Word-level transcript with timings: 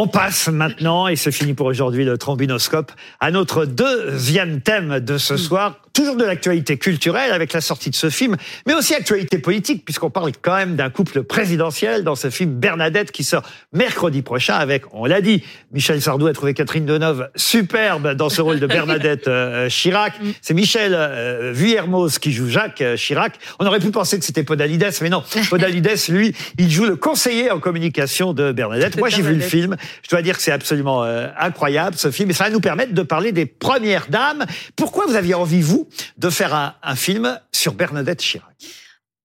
On 0.00 0.06
passe 0.06 0.46
maintenant, 0.46 1.08
et 1.08 1.16
c'est 1.16 1.32
fini 1.32 1.54
pour 1.54 1.66
aujourd'hui, 1.66 2.04
le 2.04 2.16
trombinoscope, 2.18 2.92
à 3.18 3.32
notre 3.32 3.64
deuxième 3.64 4.60
thème 4.60 5.00
de 5.00 5.18
ce 5.18 5.36
soir, 5.36 5.80
toujours 5.98 6.14
de 6.14 6.24
l'actualité 6.24 6.78
culturelle 6.78 7.32
avec 7.32 7.52
la 7.52 7.60
sortie 7.60 7.90
de 7.90 7.94
ce 7.96 8.08
film, 8.08 8.36
mais 8.68 8.74
aussi 8.74 8.94
actualité 8.94 9.38
politique, 9.38 9.84
puisqu'on 9.84 10.10
parle 10.10 10.30
quand 10.40 10.54
même 10.54 10.76
d'un 10.76 10.90
couple 10.90 11.24
présidentiel 11.24 12.04
dans 12.04 12.14
ce 12.14 12.30
film 12.30 12.52
Bernadette 12.52 13.10
qui 13.10 13.24
sort 13.24 13.42
mercredi 13.72 14.22
prochain 14.22 14.54
avec, 14.54 14.84
on 14.92 15.06
l'a 15.06 15.20
dit, 15.20 15.42
Michel 15.72 16.00
Sardou 16.00 16.28
a 16.28 16.32
trouvé 16.32 16.54
Catherine 16.54 16.86
Deneuve 16.86 17.30
superbe 17.34 18.14
dans 18.14 18.28
ce 18.28 18.40
rôle 18.40 18.60
de 18.60 18.66
Bernadette 18.68 19.26
euh, 19.28 19.68
Chirac. 19.68 20.12
C'est 20.40 20.54
Michel 20.54 20.94
euh, 20.94 21.50
Vuillermoz 21.52 22.20
qui 22.20 22.30
joue 22.30 22.48
Jacques 22.48 22.80
euh, 22.80 22.96
Chirac. 22.96 23.32
On 23.58 23.66
aurait 23.66 23.80
pu 23.80 23.90
penser 23.90 24.20
que 24.20 24.24
c'était 24.24 24.44
Podalides, 24.44 24.94
mais 25.02 25.08
non. 25.08 25.24
Podalides, 25.50 25.90
lui, 26.10 26.32
il 26.58 26.70
joue 26.70 26.84
le 26.84 26.94
conseiller 26.94 27.50
en 27.50 27.58
communication 27.58 28.34
de 28.34 28.52
Bernadette. 28.52 28.96
Moi, 28.98 29.08
j'ai 29.08 29.22
vu 29.22 29.34
le 29.34 29.40
film. 29.40 29.76
Je 30.04 30.10
dois 30.10 30.22
dire 30.22 30.36
que 30.36 30.42
c'est 30.44 30.52
absolument 30.52 31.02
incroyable 31.02 31.96
ce 31.96 32.12
film 32.12 32.30
et 32.30 32.34
ça 32.34 32.44
va 32.44 32.50
nous 32.50 32.60
permettre 32.60 32.94
de 32.94 33.02
parler 33.02 33.32
des 33.32 33.46
premières 33.46 34.06
dames. 34.08 34.46
Pourquoi 34.76 35.06
vous 35.06 35.16
aviez 35.16 35.34
envie, 35.34 35.60
vous, 35.60 35.87
de 36.16 36.30
faire 36.30 36.54
un, 36.54 36.96
film 36.96 37.40
sur 37.52 37.74
Bernadette 37.74 38.20
Chirac 38.20 38.56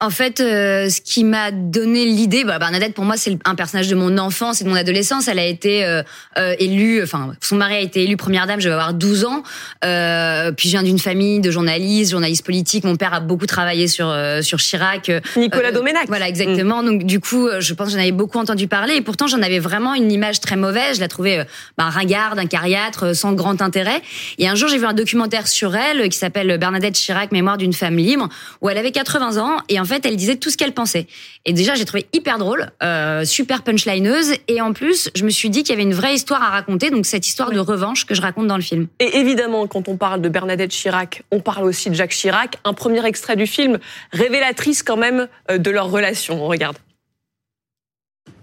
en 0.03 0.09
fait, 0.09 0.41
euh, 0.41 0.89
ce 0.89 0.99
qui 0.99 1.23
m'a 1.23 1.51
donné 1.51 2.05
l'idée, 2.05 2.43
bah, 2.43 2.59
Bernadette 2.59 2.93
pour 2.93 3.05
moi 3.05 3.15
c'est 3.15 3.37
un 3.45 3.55
personnage 3.55 3.87
de 3.87 3.95
mon 3.95 4.17
enfance 4.17 4.59
et 4.59 4.65
de 4.65 4.69
mon 4.69 4.75
adolescence. 4.75 5.29
Elle 5.29 5.39
a 5.39 5.45
été 5.45 5.85
euh, 5.85 6.03
euh, 6.37 6.55
élue, 6.59 7.01
enfin 7.01 7.33
son 7.41 7.55
mari 7.55 7.75
a 7.75 7.79
été 7.79 8.03
élu 8.03 8.17
première 8.17 8.45
dame. 8.45 8.59
Je 8.59 8.67
vais 8.67 8.73
avoir 8.73 8.93
12 8.93 9.23
ans. 9.23 9.43
Euh, 9.85 10.51
puis 10.51 10.67
je 10.67 10.73
viens 10.73 10.83
d'une 10.83 10.99
famille 10.99 11.39
de 11.39 11.51
journalistes, 11.51 12.11
journalistes 12.11 12.45
politiques. 12.45 12.83
Mon 12.83 12.97
père 12.97 13.13
a 13.13 13.21
beaucoup 13.21 13.45
travaillé 13.45 13.87
sur 13.87 14.13
sur 14.41 14.59
Chirac. 14.59 15.09
Nicolas 15.37 15.71
Doménac. 15.71 16.07
Voilà 16.07 16.27
exactement. 16.27 16.83
Donc 16.83 17.03
du 17.03 17.21
coup, 17.21 17.47
je 17.59 17.73
pense 17.73 17.87
que 17.87 17.93
j'en 17.93 17.99
avais 17.99 18.11
beaucoup 18.11 18.39
entendu 18.39 18.67
parler 18.67 18.95
et 18.95 19.01
pourtant 19.01 19.27
j'en 19.27 19.41
avais 19.41 19.59
vraiment 19.59 19.93
une 19.93 20.11
image 20.11 20.41
très 20.41 20.57
mauvaise. 20.57 20.97
Je 20.97 21.01
la 21.01 21.07
trouvais 21.07 21.45
bah, 21.77 21.85
ringarde, 21.85 22.39
un 22.39 22.45
cariâtre, 22.45 23.15
sans 23.15 23.31
grand 23.31 23.61
intérêt. 23.61 24.01
Et 24.37 24.49
un 24.49 24.55
jour 24.55 24.67
j'ai 24.67 24.77
vu 24.77 24.85
un 24.85 24.93
documentaire 24.93 25.47
sur 25.47 25.77
elle 25.77 26.09
qui 26.09 26.17
s'appelle 26.17 26.57
Bernadette 26.57 26.95
Chirac, 26.95 27.31
mémoire 27.31 27.57
d'une 27.57 27.73
femme 27.73 27.95
libre, 27.95 28.27
où 28.59 28.69
elle 28.69 28.77
avait 28.77 28.91
80 28.91 29.37
ans 29.37 29.57
et 29.69 29.79
en 29.79 29.85
fait 29.85 29.92
fait, 29.93 30.05
elle 30.05 30.15
disait 30.15 30.35
tout 30.35 30.49
ce 30.49 30.57
qu'elle 30.57 30.73
pensait. 30.73 31.07
Et 31.45 31.53
déjà, 31.53 31.75
j'ai 31.75 31.85
trouvé 31.85 32.07
hyper 32.13 32.37
drôle, 32.37 32.71
euh, 32.81 33.25
super 33.25 33.63
punchlineuse. 33.63 34.33
Et 34.47 34.61
en 34.61 34.73
plus, 34.73 35.09
je 35.15 35.23
me 35.23 35.29
suis 35.29 35.49
dit 35.49 35.63
qu'il 35.63 35.71
y 35.71 35.73
avait 35.73 35.83
une 35.83 35.93
vraie 35.93 36.13
histoire 36.13 36.41
à 36.41 36.49
raconter, 36.49 36.89
donc 36.89 37.05
cette 37.05 37.27
histoire 37.27 37.51
de 37.51 37.59
revanche 37.59 38.05
que 38.05 38.15
je 38.15 38.21
raconte 38.21 38.47
dans 38.47 38.55
le 38.55 38.63
film. 38.63 38.87
Et 38.99 39.17
évidemment, 39.17 39.67
quand 39.67 39.87
on 39.87 39.97
parle 39.97 40.21
de 40.21 40.29
Bernadette 40.29 40.71
Chirac, 40.71 41.23
on 41.31 41.39
parle 41.39 41.65
aussi 41.65 41.89
de 41.89 41.95
Jacques 41.95 42.11
Chirac. 42.11 42.57
Un 42.63 42.73
premier 42.73 43.05
extrait 43.05 43.35
du 43.35 43.47
film, 43.47 43.79
révélatrice 44.11 44.83
quand 44.83 44.97
même 44.97 45.27
euh, 45.51 45.57
de 45.57 45.69
leur 45.69 45.89
relation. 45.89 46.43
On 46.43 46.47
regarde. 46.47 46.77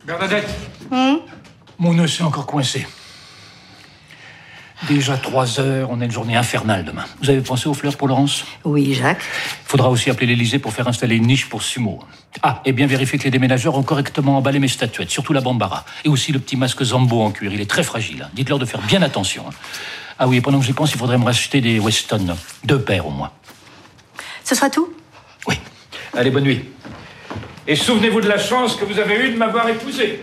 Bernadette 0.04 0.48
hum 0.90 1.20
Mon 1.78 1.94
nœud 1.94 2.06
s'est 2.06 2.22
encore 2.22 2.46
coincé. 2.46 2.86
Déjà 4.88 5.16
trois 5.16 5.60
heures, 5.60 5.88
on 5.90 6.00
a 6.00 6.04
une 6.06 6.10
journée 6.10 6.36
infernale 6.36 6.84
demain. 6.84 7.04
Vous 7.22 7.28
avez 7.28 7.42
pensé 7.42 7.68
aux 7.68 7.74
fleurs 7.74 7.96
pour 7.96 8.08
Laurence? 8.08 8.44
Oui, 8.64 8.94
Jacques. 8.94 9.22
Il 9.66 9.68
faudra 9.68 9.90
aussi 9.90 10.10
appeler 10.10 10.26
l'Élysée 10.26 10.58
pour 10.58 10.72
faire 10.72 10.88
installer 10.88 11.16
une 11.16 11.26
niche 11.26 11.48
pour 11.48 11.62
Sumo. 11.62 12.00
Ah, 12.42 12.62
et 12.64 12.72
bien 12.72 12.86
vérifier 12.86 13.18
que 13.18 13.24
les 13.24 13.30
déménageurs 13.30 13.76
ont 13.76 13.82
correctement 13.82 14.38
emballé 14.38 14.58
mes 14.58 14.68
statuettes, 14.68 15.10
surtout 15.10 15.32
la 15.32 15.42
bambara. 15.42 15.84
Et 16.04 16.08
aussi 16.08 16.32
le 16.32 16.38
petit 16.38 16.56
masque 16.56 16.82
Zambo 16.82 17.20
en 17.20 17.30
cuir, 17.30 17.52
il 17.52 17.60
est 17.60 17.68
très 17.70 17.82
fragile. 17.82 18.22
Hein. 18.22 18.30
Dites-leur 18.32 18.58
de 18.58 18.64
faire 18.64 18.80
bien 18.80 19.02
attention. 19.02 19.44
Hein. 19.48 19.52
Ah 20.18 20.26
oui, 20.26 20.38
et 20.38 20.40
pendant 20.40 20.58
que 20.58 20.64
j'y 20.64 20.72
pense, 20.72 20.92
il 20.92 20.98
faudrait 20.98 21.18
me 21.18 21.24
racheter 21.24 21.60
des 21.60 21.78
Weston. 21.78 22.36
Deux 22.64 22.80
paires 22.80 23.06
au 23.06 23.10
moins. 23.10 23.30
Ce 24.44 24.54
sera 24.54 24.70
tout? 24.70 24.92
Oui. 25.46 25.56
Allez, 26.16 26.30
bonne 26.30 26.44
nuit. 26.44 26.64
Et 27.66 27.76
souvenez-vous 27.76 28.22
de 28.22 28.28
la 28.28 28.38
chance 28.38 28.76
que 28.76 28.84
vous 28.84 28.98
avez 28.98 29.26
eue 29.26 29.32
de 29.32 29.36
m'avoir 29.36 29.68
épousé. 29.68 30.22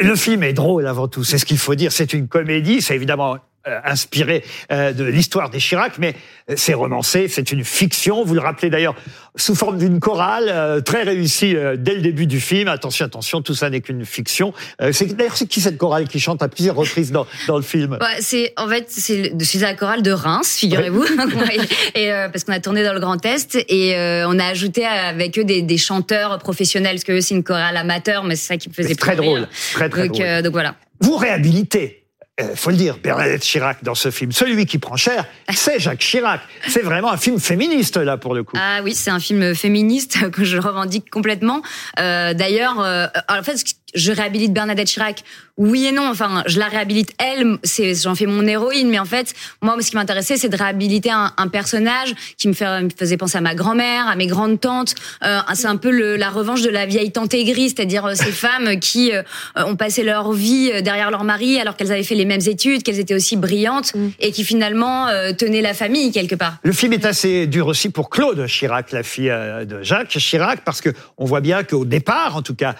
Le 0.00 0.14
film 0.16 0.42
est 0.42 0.52
drôle 0.52 0.86
avant 0.86 1.08
tout, 1.08 1.24
c'est 1.24 1.38
ce 1.38 1.44
qu'il 1.44 1.58
faut 1.58 1.74
dire. 1.74 1.92
C'est 1.92 2.12
une 2.12 2.28
comédie, 2.28 2.82
c'est 2.82 2.94
évidemment 2.94 3.36
inspiré 3.84 4.42
euh, 4.72 4.92
de 4.92 5.04
l'histoire 5.04 5.50
des 5.50 5.58
Chirac, 5.58 5.98
mais 5.98 6.14
euh, 6.48 6.54
c'est 6.56 6.72
romancé, 6.72 7.28
c'est 7.28 7.52
une 7.52 7.64
fiction. 7.64 8.24
Vous 8.24 8.34
le 8.34 8.40
rappelez 8.40 8.70
d'ailleurs 8.70 8.94
sous 9.36 9.54
forme 9.54 9.78
d'une 9.78 10.00
chorale 10.00 10.82
très 10.82 11.04
réussie 11.04 11.54
dès 11.76 11.94
le 11.94 12.00
début 12.00 12.26
du 12.26 12.40
film. 12.40 12.66
Attention, 12.66 13.06
attention, 13.06 13.42
tout 13.42 13.54
ça 13.54 13.70
n'est 13.70 13.80
qu'une 13.80 14.04
fiction. 14.04 14.52
c'est 14.90 15.14
d'ailleurs 15.14 15.36
c'est 15.36 15.46
qui 15.46 15.60
cette 15.60 15.78
chorale 15.78 16.08
qui 16.08 16.18
chante 16.18 16.42
à 16.42 16.48
plusieurs 16.48 16.74
reprises 16.74 17.12
dans, 17.12 17.26
dans 17.46 17.56
le 17.56 17.62
film? 17.62 17.96
C'est 18.18 18.52
en 18.56 18.68
fait 18.68 18.86
c'est 18.88 19.60
la 19.60 19.74
chorale 19.74 20.02
de 20.02 20.10
Reims, 20.10 20.56
figurez-vous, 20.58 21.04
et 21.94 22.10
parce 22.32 22.42
qu'on 22.42 22.52
a 22.52 22.58
tourné 22.58 22.82
dans 22.82 22.92
le 22.92 22.98
Grand 22.98 23.24
Est 23.24 23.56
et 23.68 23.94
on 24.26 24.36
a 24.40 24.46
ajouté 24.46 24.84
avec 24.84 25.38
eux 25.38 25.44
des, 25.44 25.62
des 25.62 25.78
chanteurs 25.78 26.38
professionnels 26.38 26.96
parce 26.96 27.04
que 27.04 27.20
c'est 27.20 27.36
une 27.36 27.44
chorale 27.44 27.76
amateur, 27.76 28.24
mais 28.24 28.34
c'est 28.34 28.48
ça 28.48 28.56
qui 28.56 28.68
me 28.68 28.74
faisait 28.74 28.96
très 28.96 29.14
drôle, 29.14 29.46
très 29.74 29.88
très 29.88 30.08
donc, 30.08 30.18
drôle. 30.18 30.42
donc 30.42 30.52
voilà. 30.52 30.74
Vous 31.00 31.16
réhabilitez 31.16 31.99
euh, 32.40 32.54
faut 32.54 32.70
le 32.70 32.76
dire, 32.76 32.98
Bernadette 33.02 33.42
Chirac 33.42 33.82
dans 33.82 33.94
ce 33.94 34.10
film. 34.10 34.32
Celui 34.32 34.66
qui 34.66 34.78
prend 34.78 34.96
cher, 34.96 35.24
c'est 35.52 35.78
Jacques 35.78 36.00
Chirac. 36.00 36.40
C'est 36.68 36.82
vraiment 36.82 37.10
un 37.12 37.16
film 37.16 37.38
féministe 37.38 37.96
là 37.96 38.16
pour 38.16 38.34
le 38.34 38.42
coup. 38.42 38.56
Ah 38.58 38.80
oui, 38.82 38.94
c'est 38.94 39.10
un 39.10 39.20
film 39.20 39.54
féministe 39.54 40.30
que 40.32 40.44
je 40.44 40.58
revendique 40.58 41.10
complètement. 41.10 41.62
Euh, 41.98 42.34
D'ailleurs, 42.34 42.80
euh, 42.80 43.06
en 43.28 43.42
fait, 43.42 43.62
je 43.94 44.12
réhabilite 44.12 44.52
Bernadette 44.52 44.88
Chirac. 44.88 45.22
Oui 45.56 45.86
et 45.86 45.92
non. 45.92 46.08
Enfin, 46.08 46.42
je 46.46 46.58
la 46.58 46.68
réhabilite 46.68 47.14
elle. 47.18 47.58
C'est, 47.62 47.94
j'en 47.94 48.14
fais 48.14 48.26
mon 48.26 48.46
héroïne. 48.46 48.88
Mais 48.88 48.98
en 48.98 49.04
fait, 49.04 49.34
moi, 49.60 49.76
ce 49.80 49.90
qui 49.90 49.96
m'intéressait, 49.96 50.36
c'est 50.36 50.48
de 50.48 50.56
réhabiliter 50.56 51.10
un, 51.10 51.32
un, 51.36 51.48
personnage 51.48 52.14
qui 52.38 52.48
me, 52.48 52.52
fait, 52.52 52.82
me, 52.82 52.88
faisait 52.96 53.16
penser 53.16 53.38
à 53.38 53.40
ma 53.40 53.54
grand-mère, 53.54 54.08
à 54.08 54.16
mes 54.16 54.26
grandes 54.26 54.60
tantes. 54.60 54.94
Euh, 55.24 55.40
c'est 55.54 55.66
un 55.66 55.76
peu 55.76 55.90
le, 55.90 56.16
la 56.16 56.30
revanche 56.30 56.62
de 56.62 56.70
la 56.70 56.86
vieille 56.86 57.12
tante 57.12 57.34
aigrie, 57.34 57.68
c'est-à-dire 57.68 58.06
euh, 58.06 58.14
ces 58.14 58.32
femmes 58.32 58.78
qui 58.80 59.12
euh, 59.12 59.22
ont 59.56 59.76
passé 59.76 60.02
leur 60.02 60.32
vie 60.32 60.82
derrière 60.82 61.10
leur 61.10 61.24
mari 61.24 61.60
alors 61.60 61.76
qu'elles 61.76 61.92
avaient 61.92 62.02
fait 62.02 62.14
les 62.14 62.24
mêmes 62.24 62.40
études, 62.46 62.82
qu'elles 62.82 63.00
étaient 63.00 63.14
aussi 63.14 63.36
brillantes 63.36 63.94
mm. 63.94 64.08
et 64.20 64.32
qui 64.32 64.44
finalement 64.44 65.08
tenaient 65.36 65.62
la 65.62 65.74
famille 65.74 66.12
quelque 66.12 66.34
part. 66.34 66.56
Le 66.62 66.72
film 66.72 66.92
est 66.92 67.04
assez 67.04 67.46
dur 67.46 67.66
aussi 67.66 67.90
pour 67.90 68.08
Claude 68.10 68.46
Chirac, 68.46 68.92
la 68.92 69.02
fille 69.02 69.28
de 69.28 69.82
Jacques 69.82 70.08
Chirac, 70.08 70.60
parce 70.64 70.80
que 70.80 70.90
on 71.18 71.24
voit 71.24 71.40
bien 71.40 71.62
qu'au 71.64 71.84
départ, 71.84 72.36
en 72.36 72.42
tout 72.42 72.54
cas, 72.54 72.74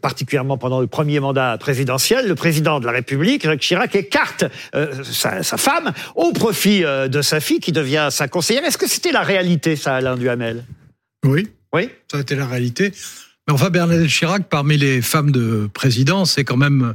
particulièrement 0.00 0.37
pendant 0.58 0.80
le 0.80 0.86
premier 0.86 1.20
mandat 1.20 1.56
présidentiel, 1.58 2.28
le 2.28 2.34
président 2.34 2.80
de 2.80 2.86
la 2.86 2.92
République, 2.92 3.44
Jacques 3.44 3.60
Chirac, 3.60 3.94
écarte 3.94 4.44
euh, 4.74 5.02
sa, 5.02 5.42
sa, 5.42 5.56
femme 5.56 5.92
au 6.14 6.32
profit 6.32 6.84
euh, 6.84 7.08
de 7.08 7.22
sa 7.22 7.40
fille 7.40 7.60
qui 7.60 7.72
devient 7.72 8.08
sa 8.10 8.28
conseillère. 8.28 8.64
Est-ce 8.64 8.78
que 8.78 8.88
c'était 8.88 9.12
la 9.12 9.22
réalité, 9.22 9.76
ça, 9.76 9.96
Alain 9.96 10.16
Duhamel? 10.16 10.64
Oui. 11.24 11.48
Oui. 11.74 11.90
Ça 12.10 12.18
a 12.18 12.20
été 12.20 12.34
la 12.34 12.46
réalité. 12.46 12.92
Mais 13.46 13.54
enfin, 13.54 13.70
Bernadette 13.70 14.08
Chirac, 14.08 14.48
parmi 14.48 14.76
les 14.76 15.02
femmes 15.02 15.30
de 15.30 15.68
président, 15.72 16.24
c'est 16.24 16.44
quand 16.44 16.56
même 16.56 16.94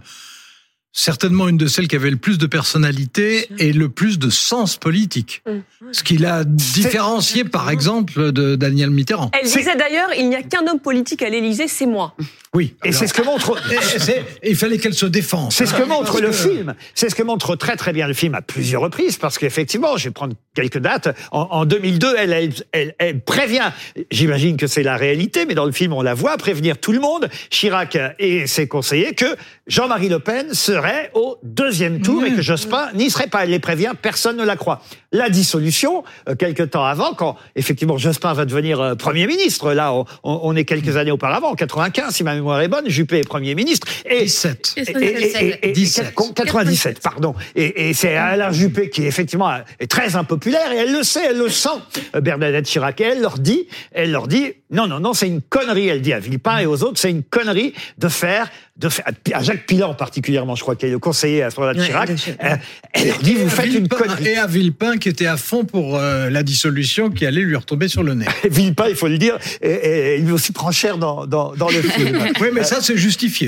certainement 0.93 1.49
une 1.49 1.57
de 1.57 1.65
celles 1.65 1.87
qui 1.87 1.95
avait 1.95 2.11
le 2.11 2.17
plus 2.17 2.37
de 2.37 2.45
personnalité 2.45 3.49
et 3.57 3.73
le 3.73 3.89
plus 3.89 4.19
de 4.19 4.29
sens 4.29 4.77
politique. 4.77 5.41
Mm. 5.47 5.91
Ce 5.91 6.03
qui 6.03 6.17
l'a 6.17 6.43
différencié, 6.43 7.43
par 7.43 7.69
exemple, 7.71 8.31
de 8.31 8.55
Daniel 8.55 8.91
Mitterrand. 8.91 9.31
Elle 9.33 9.47
disait 9.47 9.75
d'ailleurs, 9.75 10.09
il 10.17 10.29
n'y 10.29 10.35
a 10.35 10.43
qu'un 10.43 10.65
homme 10.67 10.79
politique 10.79 11.23
à 11.23 11.29
l'Élysée, 11.29 11.67
c'est 11.67 11.87
moi. 11.87 12.15
Oui. 12.53 12.75
Et 12.85 12.91
c'est 12.91 13.07
ce 13.07 13.13
que 13.13 13.23
montre. 13.23 13.59
il 14.43 14.55
fallait 14.55 14.77
qu'elle 14.77 14.93
se 14.93 15.07
défende. 15.07 15.51
C'est 15.51 15.65
ce 15.65 15.73
que 15.73 15.83
montre 15.83 16.21
le 16.21 16.31
film. 16.31 16.75
C'est 16.93 17.09
ce 17.09 17.15
que 17.15 17.23
montre 17.23 17.55
très 17.55 17.75
très 17.75 17.93
bien 17.93 18.07
le 18.07 18.13
film 18.13 18.35
à 18.35 18.41
plusieurs 18.41 18.81
reprises, 18.81 19.17
parce 19.17 19.39
qu'effectivement, 19.39 19.97
je 19.97 20.05
vais 20.05 20.11
prendre 20.11 20.35
quelques 20.53 20.77
dates. 20.77 21.17
En, 21.31 21.47
en 21.49 21.65
2002, 21.65 22.13
elle, 22.15 22.31
elle, 22.31 22.53
elle, 22.71 22.95
elle, 22.99 23.19
prévient. 23.21 23.71
J'imagine 24.11 24.57
que 24.57 24.67
c'est 24.67 24.83
la 24.83 24.97
réalité, 24.97 25.47
mais 25.47 25.55
dans 25.55 25.65
le 25.65 25.71
film, 25.71 25.93
on 25.93 26.03
la 26.03 26.13
voit 26.13 26.37
prévenir 26.37 26.77
tout 26.77 26.91
le 26.91 26.99
monde, 26.99 27.27
Chirac 27.49 27.97
et 28.19 28.45
ses 28.45 28.67
conseillers, 28.67 29.15
que 29.15 29.35
Jean-Marie 29.65 30.09
Le 30.09 30.19
Pen 30.19 30.53
serait 30.83 31.11
au 31.13 31.37
deuxième 31.43 32.01
tour 32.01 32.25
et 32.25 32.31
que 32.33 32.41
Jospin 32.41 32.89
n'y 32.93 33.09
serait 33.09 33.27
pas. 33.27 33.43
Elle 33.43 33.51
les 33.51 33.59
prévient, 33.59 33.91
personne 34.01 34.37
ne 34.37 34.43
la 34.43 34.55
croit. 34.55 34.81
La 35.11 35.29
dissolution, 35.29 36.03
euh, 36.27 36.35
quelques 36.35 36.71
temps 36.71 36.83
avant, 36.83 37.13
quand 37.13 37.37
effectivement 37.55 37.97
Jospin 37.97 38.33
va 38.33 38.45
devenir 38.45 38.81
euh, 38.81 38.95
Premier 38.95 39.27
ministre, 39.27 39.73
là 39.73 39.93
on, 39.93 40.05
on, 40.23 40.55
est 40.55 40.65
quelques 40.65 40.97
années 40.97 41.11
auparavant, 41.11 41.51
en 41.51 41.55
95 41.55 42.13
si 42.13 42.23
ma 42.23 42.35
mémoire 42.35 42.59
est 42.61 42.67
bonne, 42.67 42.89
Juppé 42.89 43.19
est 43.19 43.27
Premier 43.27 43.55
ministre. 43.55 43.87
Et, 44.05 44.23
17. 44.23 44.73
Et, 44.77 45.69
et, 45.69 45.71
17. 45.71 46.15
97, 46.35 46.99
pardon. 46.99 47.35
Et, 47.55 47.93
c'est 47.93 48.15
Alain 48.15 48.51
Juppé 48.51 48.89
qui 48.89 49.05
effectivement 49.05 49.51
est 49.79 49.87
très 49.89 50.15
impopulaire 50.15 50.71
et 50.71 50.77
elle 50.77 50.91
le 50.91 51.03
sait, 51.03 51.27
elle 51.29 51.37
le 51.37 51.49
sent, 51.49 51.69
euh, 52.15 52.21
Bernadette 52.21 52.65
Chirac. 52.65 52.99
Et 52.99 53.05
elle 53.05 53.21
leur 53.21 53.37
dit, 53.37 53.67
elle 53.91 54.11
leur 54.11 54.27
dit, 54.27 54.53
non, 54.71 54.87
non, 54.87 54.99
non, 54.99 55.13
c'est 55.13 55.27
une 55.27 55.41
connerie, 55.41 55.87
elle 55.87 56.01
dit 56.01 56.13
à 56.13 56.19
Villepin 56.19 56.57
et 56.57 56.65
aux 56.65 56.83
autres, 56.83 56.99
c'est 56.99 57.11
une 57.11 57.23
connerie 57.23 57.73
de 57.99 58.07
faire 58.07 58.49
de 58.75 58.89
faire, 58.89 59.05
à 59.33 59.43
Jacques 59.43 59.67
Pilan 59.67 59.93
particulièrement, 59.93 60.55
je 60.55 60.61
crois, 60.61 60.75
qui 60.75 60.87
est 60.87 60.89
le 60.89 60.97
conseiller 60.97 61.43
à 61.43 61.51
ce 61.51 61.59
moment-là 61.59 61.79
de 61.79 61.85
Chirac, 61.85 62.09
euh, 62.09 62.55
elle 62.93 63.07
leur 63.07 63.19
dit, 63.19 63.35
vous 63.35 63.49
faites 63.49 63.71
une 63.71 63.87
connerie. 63.87 64.29
Et 64.29 64.37
à 64.37 64.47
Villepin, 64.47 64.97
qui 64.97 65.09
était 65.09 65.27
à 65.27 65.37
fond 65.37 65.63
pour 65.63 65.97
euh, 65.97 66.31
la 66.31 66.41
dissolution, 66.41 67.11
qui 67.11 67.27
allait 67.27 67.41
lui 67.41 67.55
retomber 67.55 67.87
sur 67.87 68.01
le 68.01 68.15
nez. 68.15 68.25
Villepin, 68.49 68.87
il 68.89 68.95
faut 68.95 69.07
le 69.07 69.19
dire, 69.19 69.37
et, 69.61 70.15
et, 70.15 70.17
lui 70.17 70.31
aussi 70.31 70.53
prend 70.53 70.71
cher 70.71 70.97
dans, 70.97 71.27
dans, 71.27 71.53
dans 71.53 71.69
le 71.69 71.83
film. 71.83 72.17
oui, 72.41 72.47
mais 72.51 72.63
ça, 72.63 72.81
c'est 72.81 72.97
justifié. 72.97 73.47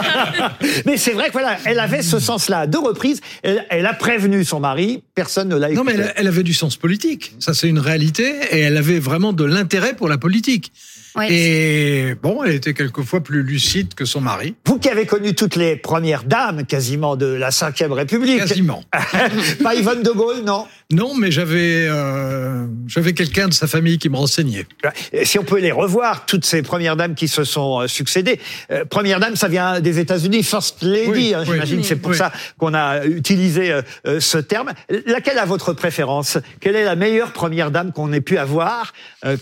mais 0.86 0.96
c'est 0.96 1.12
vrai 1.12 1.26
que 1.26 1.32
voilà, 1.32 1.58
elle 1.64 1.80
avait 1.80 2.02
ce 2.02 2.20
sens-là. 2.20 2.60
À 2.60 2.66
deux 2.68 2.78
reprises, 2.78 3.20
elle, 3.42 3.66
elle, 3.68 3.86
a 3.86 3.94
prévenu 3.94 4.44
son 4.44 4.60
mari, 4.60 5.02
personne 5.16 5.48
ne 5.48 5.56
l'a 5.56 5.70
écouté. 5.70 5.76
Non, 5.76 5.84
mais 5.84 6.00
elle, 6.00 6.14
elle 6.16 6.28
avait 6.28 6.44
du 6.44 6.54
sens 6.54 6.76
politique. 6.76 7.34
Ça, 7.40 7.52
c'est 7.52 7.68
une 7.68 7.80
réalité, 7.80 8.32
et 8.52 8.60
elle 8.60 8.76
avait 8.76 9.00
vraiment 9.00 9.32
de 9.32 9.44
l'intérêt 9.44 9.94
pour 9.94 10.08
la 10.08 10.18
politique. 10.18 10.72
Ouais. 11.16 11.32
Et 11.32 12.14
bon, 12.14 12.44
elle 12.44 12.54
était 12.54 12.74
quelquefois 12.74 13.22
plus 13.22 13.42
lucide 13.42 13.94
que 13.94 14.04
son 14.04 14.20
mari. 14.20 14.35
Vous 14.64 14.78
qui 14.78 14.88
avez 14.88 15.06
connu 15.06 15.34
toutes 15.34 15.56
les 15.56 15.76
premières 15.76 16.24
dames 16.24 16.64
quasiment 16.64 17.16
de 17.16 17.26
la 17.26 17.50
Ve 17.50 17.92
République. 17.92 18.38
Quasiment. 18.38 18.82
Pas 19.62 19.74
Yvonne 19.74 20.02
de 20.02 20.10
Gaulle, 20.10 20.42
non? 20.44 20.66
Non, 20.92 21.16
mais 21.16 21.32
j'avais 21.32 21.88
euh, 21.88 22.64
j'avais 22.86 23.12
quelqu'un 23.12 23.48
de 23.48 23.52
sa 23.54 23.66
famille 23.66 23.98
qui 23.98 24.08
me 24.08 24.16
renseignait. 24.16 24.66
Si 25.24 25.36
on 25.36 25.42
peut 25.42 25.58
les 25.58 25.72
revoir, 25.72 26.26
toutes 26.26 26.44
ces 26.44 26.62
premières 26.62 26.94
dames 26.94 27.16
qui 27.16 27.26
se 27.26 27.42
sont 27.42 27.80
euh, 27.80 27.88
succédées. 27.88 28.38
Euh, 28.70 28.84
première 28.84 29.18
dame, 29.18 29.34
ça 29.34 29.48
vient 29.48 29.80
des 29.80 29.98
États-Unis, 29.98 30.44
First 30.44 30.82
Lady, 30.82 31.10
Oui, 31.10 31.34
hein, 31.34 31.40
oui. 31.40 31.54
j'imagine. 31.54 31.82
C'est 31.82 31.96
pour 31.96 32.12
Oui. 32.12 32.16
ça 32.16 32.30
qu'on 32.56 32.72
a 32.72 33.04
utilisé 33.04 33.72
euh, 34.06 34.20
ce 34.20 34.38
terme. 34.38 34.72
Laquelle 35.06 35.38
a 35.40 35.44
votre 35.44 35.72
préférence? 35.72 36.38
Quelle 36.60 36.76
est 36.76 36.84
la 36.84 36.94
meilleure 36.94 37.32
première 37.32 37.72
dame 37.72 37.90
qu'on 37.90 38.12
ait 38.12 38.20
pu 38.20 38.38
avoir? 38.38 38.92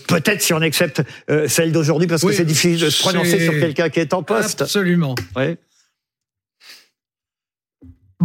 Peut-être 0.07 0.41
si 0.41 0.51
on 0.53 0.61
accepte 0.61 1.03
celle 1.47 1.71
d'aujourd'hui, 1.71 2.07
parce 2.07 2.23
que 2.23 2.31
c'est 2.31 2.43
difficile 2.45 2.79
de 2.79 2.89
se 2.89 3.01
prononcer 3.01 3.39
sur 3.39 3.53
quelqu'un 3.53 3.89
qui 3.89 3.99
est 3.99 4.13
en 4.15 4.23
poste. 4.23 4.63
Absolument. 4.63 5.13
Ouais. 5.35 5.57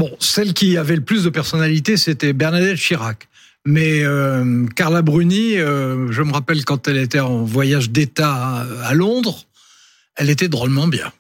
Bon, 0.01 0.17
celle 0.19 0.55
qui 0.55 0.79
avait 0.79 0.97
le 0.97 1.03
plus 1.03 1.25
de 1.25 1.29
personnalité, 1.29 1.99
c'était 1.99 2.33
Bernadette 2.33 2.79
Chirac. 2.79 3.29
Mais 3.67 4.03
euh, 4.03 4.65
Carla 4.75 5.03
Bruni, 5.03 5.59
euh, 5.59 6.11
je 6.11 6.23
me 6.23 6.33
rappelle 6.33 6.65
quand 6.65 6.89
elle 6.89 6.97
était 6.97 7.21
en 7.21 7.45
voyage 7.45 7.91
d'État 7.91 8.65
à, 8.83 8.95
Londres, 8.95 9.45
elle 10.17 10.31
était 10.31 10.49
drôlement 10.49 10.89
bien. 10.89 11.13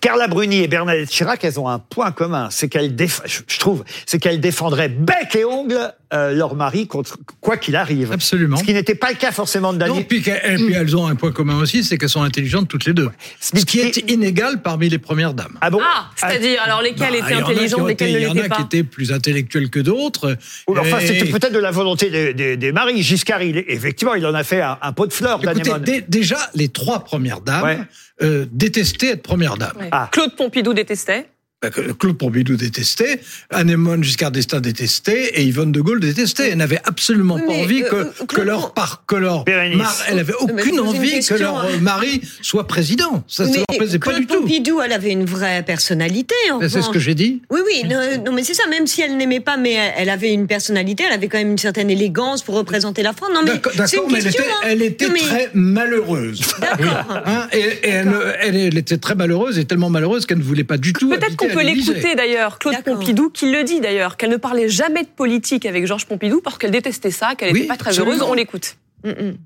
Carla 0.00 0.28
Bruni 0.28 0.58
et 0.62 0.68
Bernadette 0.68 1.08
Chirac, 1.10 1.42
elles 1.42 1.58
ont 1.58 1.68
un 1.68 1.80
point 1.80 2.12
commun, 2.12 2.48
c'est 2.52 2.68
qu'elles, 2.68 2.94
déf- 2.94 3.22
je 3.48 3.58
trouve, 3.58 3.82
c'est 4.06 4.20
qu'elles 4.20 4.38
défendraient 4.40 4.88
bec 4.88 5.34
et 5.34 5.44
ongle 5.44 5.92
euh, 6.14 6.32
leur 6.32 6.54
mari 6.54 6.86
contre 6.86 7.18
quoi 7.40 7.56
qu'il 7.56 7.74
arrive. 7.74 8.12
Absolument. 8.12 8.56
Ce 8.56 8.62
qui 8.62 8.72
n'était 8.72 8.94
pas 8.94 9.10
le 9.10 9.16
cas 9.16 9.32
forcément 9.32 9.72
de 9.72 9.78
Non, 9.78 9.86
Daniel. 9.86 10.06
puis, 10.06 10.18
et 10.18 10.54
puis 10.54 10.72
elles 10.72 10.96
ont 10.96 11.08
un 11.08 11.16
point 11.16 11.32
commun 11.32 11.58
aussi, 11.58 11.82
c'est 11.82 11.98
qu'elles 11.98 12.08
sont 12.08 12.22
intelligentes 12.22 12.68
toutes 12.68 12.84
les 12.84 12.92
deux. 12.92 13.10
Ce 13.40 13.50
qui 13.64 13.80
est 13.80 14.08
inégal 14.08 14.62
parmi 14.62 14.88
les 14.88 14.98
premières 14.98 15.34
dames. 15.34 15.58
Ah 15.60 15.70
bon 15.70 15.80
Ah, 15.82 16.10
c'est-à-dire, 16.14 16.62
alors 16.62 16.80
lesquelles 16.80 17.10
Bah, 17.20 17.30
étaient 17.30 17.42
intelligentes, 17.42 17.88
lesquelles 17.88 18.12
ne 18.12 18.18
Il 18.18 18.22
y 18.22 18.26
en 18.28 18.34
l'étaient 18.34 18.46
a 18.46 18.48
pas 18.50 18.56
qui 18.56 18.62
étaient 18.62 18.84
plus 18.84 19.10
intellectuelles 19.12 19.68
que 19.70 19.80
d'autres. 19.80 20.36
Ou 20.68 20.78
enfin, 20.78 21.00
Et- 21.00 21.06
c'était 21.08 21.24
peut-être 21.30 21.52
de 21.52 21.58
la 21.58 21.72
volonté 21.72 22.08
des, 22.10 22.32
des- 22.32 22.56
des 22.56 22.70
maris. 22.72 23.02
Giscard, 23.02 23.42
il, 23.42 23.58
effectivement, 23.66 24.14
il 24.14 24.24
en 24.24 24.34
a 24.34 24.44
fait 24.44 24.60
un, 24.62 24.78
un 24.80 24.92
pot 24.92 25.06
de 25.08 25.12
fleurs, 25.12 25.40
Écoutez, 25.42 26.04
déjà, 26.08 26.38
les 26.54 26.68
trois 26.68 27.02
premières 27.02 27.40
dames 27.40 27.64
Ouais. 27.64 27.78
Euh, 28.22 28.46
détestaient 28.50 29.08
être 29.08 29.22
première 29.22 29.56
dame. 29.56 29.76
Ouais. 29.78 29.88
Ah. 29.92 30.08
Claude 30.12 30.34
Pompidou 30.36 30.74
détestait. 30.74 31.28
Bah, 31.60 31.70
Claude 31.70 32.16
Pompidou 32.16 32.54
détestait, 32.56 33.18
Anémone 33.50 34.04
Giscard 34.04 34.30
d'Estaing 34.30 34.60
détestait 34.60 35.32
et 35.34 35.42
Yvonne 35.42 35.72
de 35.72 35.80
Gaulle 35.80 35.98
détestait. 35.98 36.50
Elle 36.50 36.58
n'avait 36.58 36.78
absolument 36.84 37.34
Oui, 37.34 37.40
pas 37.46 37.52
mais, 37.52 37.62
envie 37.64 37.82
euh, 37.82 37.88
que, 37.90 37.96
euh, 37.96 38.26
que 38.28 38.40
leur 38.40 38.74
par, 38.74 39.02
que 39.08 39.16
leur 39.16 39.44
mar- 39.74 39.96
elle 40.08 40.20
avait 40.20 40.34
aucune 40.38 40.78
envie 40.78 41.18
que 41.18 41.34
leur 41.34 41.58
hein. 41.64 41.68
mari 41.80 42.20
soit 42.42 42.68
président. 42.68 43.24
Ça, 43.26 43.44
Mais 43.44 43.56
leur 43.56 43.64
plaisait 43.76 43.98
pas 43.98 44.10
Claude 44.10 44.20
du 44.20 44.26
tout. 44.28 44.40
Pompidou, 44.42 44.80
elle 44.80 44.92
avait 44.92 45.10
une 45.10 45.24
vraie 45.24 45.64
personnalité. 45.64 46.36
C'est 46.68 46.80
ce 46.80 46.90
que 46.90 47.00
j'ai 47.00 47.16
dit. 47.16 47.42
Oui, 47.50 47.58
oui, 47.66 47.82
non, 47.88 47.98
non, 48.24 48.30
mais 48.32 48.44
c'est 48.44 48.54
ça. 48.54 48.68
Même 48.68 48.86
si 48.86 49.02
elle 49.02 49.16
n'aimait 49.16 49.40
pas, 49.40 49.56
mais 49.56 49.72
elle- 49.96 50.10
avait 50.10 50.32
une 50.32 50.46
personnalité. 50.46 51.04
Elle 51.08 51.12
avait 51.14 51.26
quand 51.28 51.38
même 51.38 51.50
une 51.50 51.58
certaine 51.58 51.90
élégance 51.90 52.42
pour 52.42 52.54
représenter 52.54 53.02
la 53.02 53.12
France. 53.12 53.30
Non, 53.34 53.40
mais 53.44 53.50
D'accord, 53.54 53.72
c'est 53.74 53.78
d'accord, 53.96 54.04
une 54.06 54.12
mais 54.12 54.18
elle 54.18 54.24
question. 54.24 54.44
était, 54.44 54.52
hein. 54.52 54.68
elle 54.70 54.82
était 54.82 55.08
mais- 55.10 55.18
très 55.20 55.50
malheureuse. 55.54 56.40
D'accord. 56.60 57.22
Hein, 57.26 57.48
et 57.52 57.58
et 57.58 57.88
elle, 57.88 58.14
elle, 58.42 58.56
elle 58.56 58.78
était 58.78 58.96
très 58.98 59.14
malheureuse 59.16 59.58
et 59.58 59.64
tellement 59.64 59.90
malheureuse 59.90 60.24
qu'elle 60.24 60.38
ne 60.38 60.42
voulait 60.44 60.62
pas 60.64 60.76
du 60.78 60.92
tout. 60.92 61.08
Peut-être 61.10 61.36
qu'on 61.48 61.54
peut 61.54 61.64
l'écouter 61.64 62.14
d'ailleurs, 62.14 62.58
Claude. 62.58 62.76
Pompidou, 62.84 63.30
qui 63.30 63.50
le 63.50 63.64
dit 63.64 63.80
d'ailleurs, 63.80 64.16
qu'elle 64.16 64.30
ne 64.30 64.36
parlait 64.36 64.68
jamais 64.68 65.02
de 65.02 65.08
politique 65.08 65.66
avec 65.66 65.86
Georges 65.86 66.06
Pompidou 66.06 66.40
parce 66.42 66.58
qu'elle 66.58 66.70
détestait 66.70 67.10
ça, 67.10 67.34
qu'elle 67.34 67.52
Oui, 67.52 67.60
n'était 67.60 67.68
pas 67.68 67.76
très 67.76 67.90
absolument. 67.90 68.16
heureuse. 68.16 68.30
On 68.30 68.34
l'écoute. 68.34 68.76
Mm, 69.04 69.10
mm. 69.10 69.36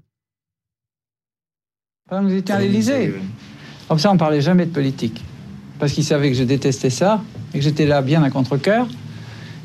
Pendant 2.08 2.22
que 2.22 2.32
vous 2.32 2.37
étiez 2.38 2.54
à 2.54 2.58
l'Élysée. 2.60 3.14
Comme 3.88 3.99
ça, 3.99 4.10
on 4.10 4.16
parlait 4.16 4.40
jamais 4.40 4.66
de 4.66 4.72
politique. 4.72 5.22
Parce 5.78 5.93
qu'ils 5.93 6.04
savaient 6.04 6.31
que 6.31 6.37
je 6.37 6.44
détestais 6.44 6.90
ça 6.90 7.22
et 7.54 7.58
que 7.58 7.64
j'étais 7.64 7.87
là 7.87 8.02
bien 8.02 8.22
à 8.22 8.31
contre-cœur. 8.31 8.87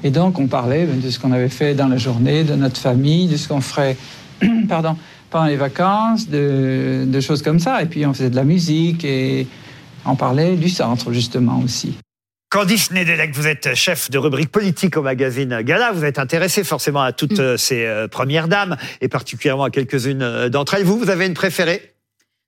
Et 0.03 0.11
donc, 0.11 0.39
on 0.39 0.47
parlait 0.47 0.85
ben, 0.85 0.99
de 0.99 1.09
ce 1.09 1.19
qu'on 1.19 1.31
avait 1.31 1.49
fait 1.49 1.73
dans 1.73 1.87
la 1.87 1.97
journée, 1.97 2.43
de 2.43 2.55
notre 2.55 2.77
famille, 2.79 3.27
de 3.27 3.37
ce 3.37 3.47
qu'on 3.47 3.61
ferait 3.61 3.97
pardon, 4.69 4.95
pendant 5.29 5.45
les 5.45 5.55
vacances, 5.55 6.29
de, 6.29 7.05
de 7.07 7.19
choses 7.19 7.41
comme 7.41 7.59
ça. 7.59 7.81
Et 7.81 7.85
puis, 7.87 8.05
on 8.05 8.13
faisait 8.13 8.29
de 8.29 8.35
la 8.35 8.43
musique 8.43 9.03
et 9.03 9.47
on 10.05 10.15
parlait 10.15 10.55
du 10.55 10.69
centre, 10.69 11.11
justement, 11.11 11.59
aussi. 11.63 11.97
Candice 12.49 12.91
Nedelec, 12.91 13.35
vous 13.35 13.45
êtes 13.45 13.75
chef 13.75 14.09
de 14.09 14.17
rubrique 14.17 14.51
politique 14.51 14.95
au 14.95 15.01
magazine 15.01 15.61
Gala. 15.63 15.91
Vous 15.91 16.05
êtes 16.05 16.17
intéressé 16.17 16.63
forcément 16.63 17.01
à 17.01 17.11
toutes 17.11 17.39
euh, 17.39 17.57
ces 17.57 17.85
euh, 17.85 18.07
premières 18.07 18.47
dames 18.47 18.77
et 19.01 19.09
particulièrement 19.09 19.65
à 19.65 19.69
quelques-unes 19.69 20.21
euh, 20.21 20.47
d'entre 20.47 20.75
elles. 20.75 20.85
Vous, 20.85 20.97
vous 20.97 21.09
avez 21.09 21.25
une 21.25 21.33
préférée? 21.33 21.93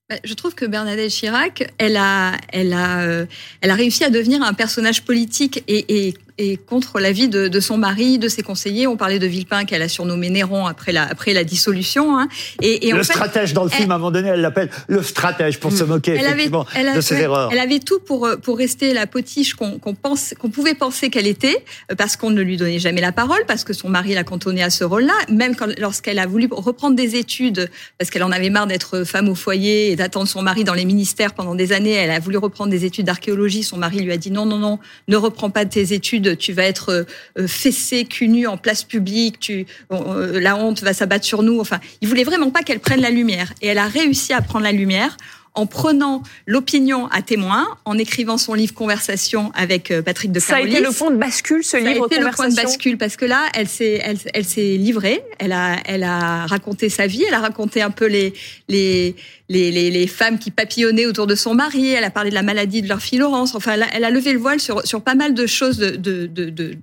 Bah, 0.10 0.16
Je 0.24 0.34
trouve 0.36 0.56
que 0.56 0.66
Bernadette 0.66 1.12
Chirac, 1.12 1.70
elle 1.80 1.98
a, 1.98 2.32
elle 2.54 2.72
a, 2.72 3.26
elle 3.60 3.72
a 3.72 3.76
réussi 3.76 4.06
à 4.06 4.10
devenir 4.10 4.42
un 4.42 4.54
personnage 4.54 5.04
politique 5.04 5.66
et, 5.68 6.08
et, 6.08 6.14
et 6.42 6.56
contre 6.58 7.00
l'avis 7.02 7.28
de, 7.28 7.50
de 7.50 7.60
son 7.60 7.78
mari, 7.78 8.18
de 8.18 8.30
ses 8.30 8.42
conseillers. 8.44 8.88
On 8.88 8.96
parlait 8.96 9.20
de 9.20 9.28
Villepin 9.28 9.66
qu'elle 9.66 9.82
a 9.82 9.90
surnommé 9.90 10.30
Néron 10.30 10.66
après 10.66 10.94
la, 10.94 11.04
après 11.04 11.34
la 11.34 11.44
dissolution. 11.44 12.18
Hein. 12.18 12.30
Et, 12.62 12.88
et 12.88 12.94
en 12.94 12.98
Le 12.98 13.04
fait, 13.04 13.12
stratège 13.12 13.54
dans 13.54 13.66
le 13.66 13.70
film, 13.70 13.92
à 13.92 13.96
un 13.96 13.98
moment 13.98 14.10
donné, 14.12 14.30
elle 14.30 14.40
l'appelle 14.42 14.70
le 14.88 15.04
stratège 15.04 15.60
pour 15.60 15.72
se 15.74 15.84
moquer 15.84 16.12
elle 16.14 16.20
avait, 16.20 16.30
effectivement 16.46 16.66
elle, 16.76 16.88
a- 16.88 16.96
de 16.96 17.02
ses 17.02 17.16
ouais, 17.16 17.22
erreurs. 17.24 17.50
elle 17.52 17.60
avait 17.60 17.80
tout 17.80 18.00
pour 18.00 18.28
pour 18.42 18.58
rester 18.58 18.94
la 18.94 19.06
potiche 19.06 19.54
qu'on 19.54 19.80
pense 20.02 20.34
qu'on 20.40 20.50
pouvait 20.50 20.76
penser 20.76 21.10
qu'elle 21.10 21.28
était 21.28 21.64
parce 21.98 22.16
qu'on 22.16 22.30
ne 22.30 22.42
lui 22.42 22.56
donnait 22.56 22.80
jamais 22.80 23.02
la 23.02 23.12
parole 23.12 23.42
parce 23.46 23.66
que 23.66 23.74
son 23.74 23.90
mari 23.90 24.14
l'a 24.14 24.24
cantonnée 24.24 24.64
à 24.64 24.70
ce 24.70 24.86
rôle-là 24.86 25.14
même 25.30 25.56
lorsqu'elle 25.78 26.20
a 26.20 26.26
voulu 26.26 26.48
reprendre 26.52 26.96
des 26.96 27.16
études 27.18 27.70
parce 27.98 28.10
qu'elle 28.10 28.24
en 28.24 28.32
avait 28.32 28.50
marre 28.50 28.68
d'être 28.68 29.04
femme 29.04 29.28
au 29.28 29.36
foyer 29.36 29.92
et 29.92 29.96
d'attendre 29.98 30.28
son 30.28 30.42
mari 30.42 30.64
dans 30.64 30.74
les 30.74 30.86
ministères 30.86 31.34
pendant 31.34 31.56
des 31.56 31.74
années 31.74 31.92
elle 31.92 32.12
a 32.12 32.20
voulu 32.20 32.38
reprendre 32.38 32.70
des 32.72 32.86
études 32.86 33.06
d'archéologie 33.08 33.64
son 33.64 33.78
mari 33.78 34.00
lui 34.00 34.12
a 34.14 34.18
dit 34.18 34.32
non 34.32 34.46
non 34.46 34.58
non 34.58 34.80
ne 35.10 35.18
reprends 35.18 35.50
pas 35.50 35.66
tes 35.66 35.94
études 35.94 36.29
tu 36.36 36.54
vas 36.54 36.64
être 36.64 37.06
euh, 37.38 37.48
fessée 37.48 38.06
cul 38.06 38.28
nu 38.28 38.48
en 38.48 38.58
place 38.58 38.84
publique 38.84 39.40
tu 39.40 39.66
la 39.90 40.56
honte 40.56 40.82
va 40.82 40.94
s'abattre 40.94 41.26
sur 41.26 41.44
nous 41.44 41.60
enfin 41.60 41.80
il 42.02 42.08
voulait 42.08 42.24
vraiment 42.24 42.50
pas 42.52 42.64
qu'elle 42.64 42.80
prenne 42.80 43.02
la 43.02 43.10
lumière 43.10 43.54
et 43.62 43.68
elle 43.68 43.78
a 43.78 43.88
réussi 43.88 44.34
à 44.34 44.42
prendre 44.42 44.64
la 44.64 44.72
lumière 44.72 45.18
en 45.56 45.66
prenant 45.66 46.24
l'opinion 46.46 47.08
à 47.08 47.22
témoin, 47.22 47.68
en 47.86 47.98
écrivant 47.98 48.38
son 48.38 48.54
livre 48.54 48.74
Conversation 48.74 49.52
avec 49.56 49.92
euh, 49.92 50.02
Patrick 50.02 50.32
de 50.32 50.40
Ça 50.40 50.54
a 50.54 50.58
Carolis. 50.58 50.74
été 50.74 50.84
le 50.84 50.92
point 50.92 51.12
de 51.12 51.18
bascule, 51.18 51.64
ce 51.64 51.72
Ça 51.72 51.78
a 51.78 51.80
livre 51.82 52.06
été 52.06 52.20
le 52.20 52.30
point 52.30 52.50
de 52.50 52.56
bascule 52.56 52.98
parce 52.98 53.16
que 53.18 53.26
là, 53.26 53.46
elle 53.54 53.68
s'est, 53.68 54.00
elle, 54.04 54.18
elle 54.34 54.46
s'est 54.46 54.78
livrée. 54.78 55.22
Elle 55.40 55.52
a, 55.52 55.78
elle 55.86 56.04
a 56.04 56.46
raconté 56.46 56.90
sa 56.90 57.08
vie. 57.08 57.24
Elle 57.28 57.34
a 57.34 57.40
raconté 57.40 57.82
un 57.82 57.92
peu 57.92 58.06
les, 58.06 58.34
les, 58.68 59.16
les, 59.50 59.72
les, 59.72 59.92
les 59.92 60.08
femmes 60.08 60.40
qui 60.40 60.52
papillonnaient 60.52 61.06
autour 61.06 61.28
de 61.28 61.36
son 61.36 61.54
mari. 61.54 61.90
Elle 61.90 62.04
a 62.04 62.12
parlé 62.12 62.30
de 62.30 62.36
la 62.36 62.44
maladie 62.44 62.82
de 62.82 62.88
leur 62.88 63.02
fille 63.02 63.20
Laurence. 63.20 63.56
Enfin, 63.56 63.74
elle 63.74 63.84
a, 63.84 63.88
elle 63.94 64.06
a 64.06 64.12
levé 64.12 64.32
le 64.34 64.40
voile 64.40 64.60
sur, 64.60 64.86
sur 64.86 65.02
pas 65.02 65.16
mal 65.16 65.34
de 65.34 65.46
choses 65.48 65.78
de, 65.78 65.96
de, 65.96 66.28
de, 66.28 66.76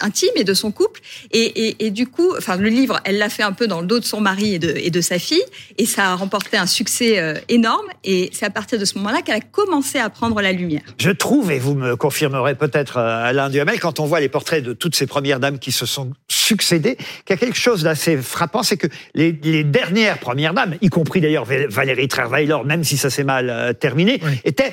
intimes 0.00 0.30
et 0.36 0.44
de 0.44 0.54
son 0.54 0.70
couple. 0.70 1.00
Et, 1.32 1.68
et, 1.68 1.86
et 1.86 1.90
du 1.90 2.06
coup, 2.06 2.34
enfin, 2.36 2.56
le 2.56 2.68
livre, 2.68 3.00
elle 3.04 3.18
l'a 3.18 3.28
fait 3.28 3.42
un 3.42 3.52
peu 3.52 3.66
dans 3.66 3.80
le 3.80 3.86
dos 3.86 3.98
de 3.98 4.04
son 4.04 4.20
mari 4.20 4.54
et 4.54 4.58
de, 4.58 4.72
et 4.76 4.90
de 4.90 5.00
sa 5.00 5.18
fille. 5.18 5.42
Et 5.78 5.86
ça 5.86 6.12
a 6.12 6.14
remporté 6.14 6.56
un 6.56 6.66
succès 6.66 7.18
euh, 7.18 7.34
énorme. 7.48 7.86
Et 8.04 8.30
c'est 8.32 8.46
à 8.46 8.50
partir 8.50 8.78
de 8.78 8.84
ce 8.84 8.96
moment-là 8.98 9.22
qu'elle 9.22 9.36
a 9.36 9.40
commencé 9.40 9.98
à 9.98 10.08
prendre 10.08 10.40
la 10.40 10.52
lumière. 10.52 10.82
Je 10.98 11.10
trouve, 11.10 11.50
et 11.50 11.58
vous 11.58 11.74
me 11.74 11.96
confirmerez 11.96 12.54
peut-être 12.54 12.98
euh, 12.98 13.24
Alain 13.24 13.50
Duhamel, 13.50 13.80
quand 13.80 14.00
on 14.00 14.06
voit 14.06 14.20
les 14.20 14.28
portraits 14.28 14.62
de 14.62 14.72
toutes 14.72 14.94
ces 14.94 15.06
premières 15.06 15.40
dames 15.40 15.58
qui 15.58 15.72
se 15.72 15.86
sont 15.86 16.12
succédées, 16.52 16.96
qu'il 16.96 17.30
y 17.30 17.32
a 17.32 17.36
quelque 17.36 17.58
chose 17.58 17.82
d'assez 17.82 18.16
frappant, 18.18 18.62
c'est 18.62 18.76
que 18.76 18.88
les, 19.14 19.32
les 19.42 19.64
dernières 19.64 20.18
premières 20.18 20.52
dames, 20.54 20.74
y 20.82 20.88
compris 20.88 21.20
d'ailleurs 21.20 21.44
Val- 21.46 21.66
Valérie 21.68 22.08
Trierweiler, 22.08 22.58
même 22.64 22.84
si 22.84 22.96
ça 22.98 23.08
s'est 23.10 23.24
mal 23.24 23.48
euh, 23.48 23.72
terminé, 23.72 24.20
Oui. 24.22 24.40
étaient 24.44 24.72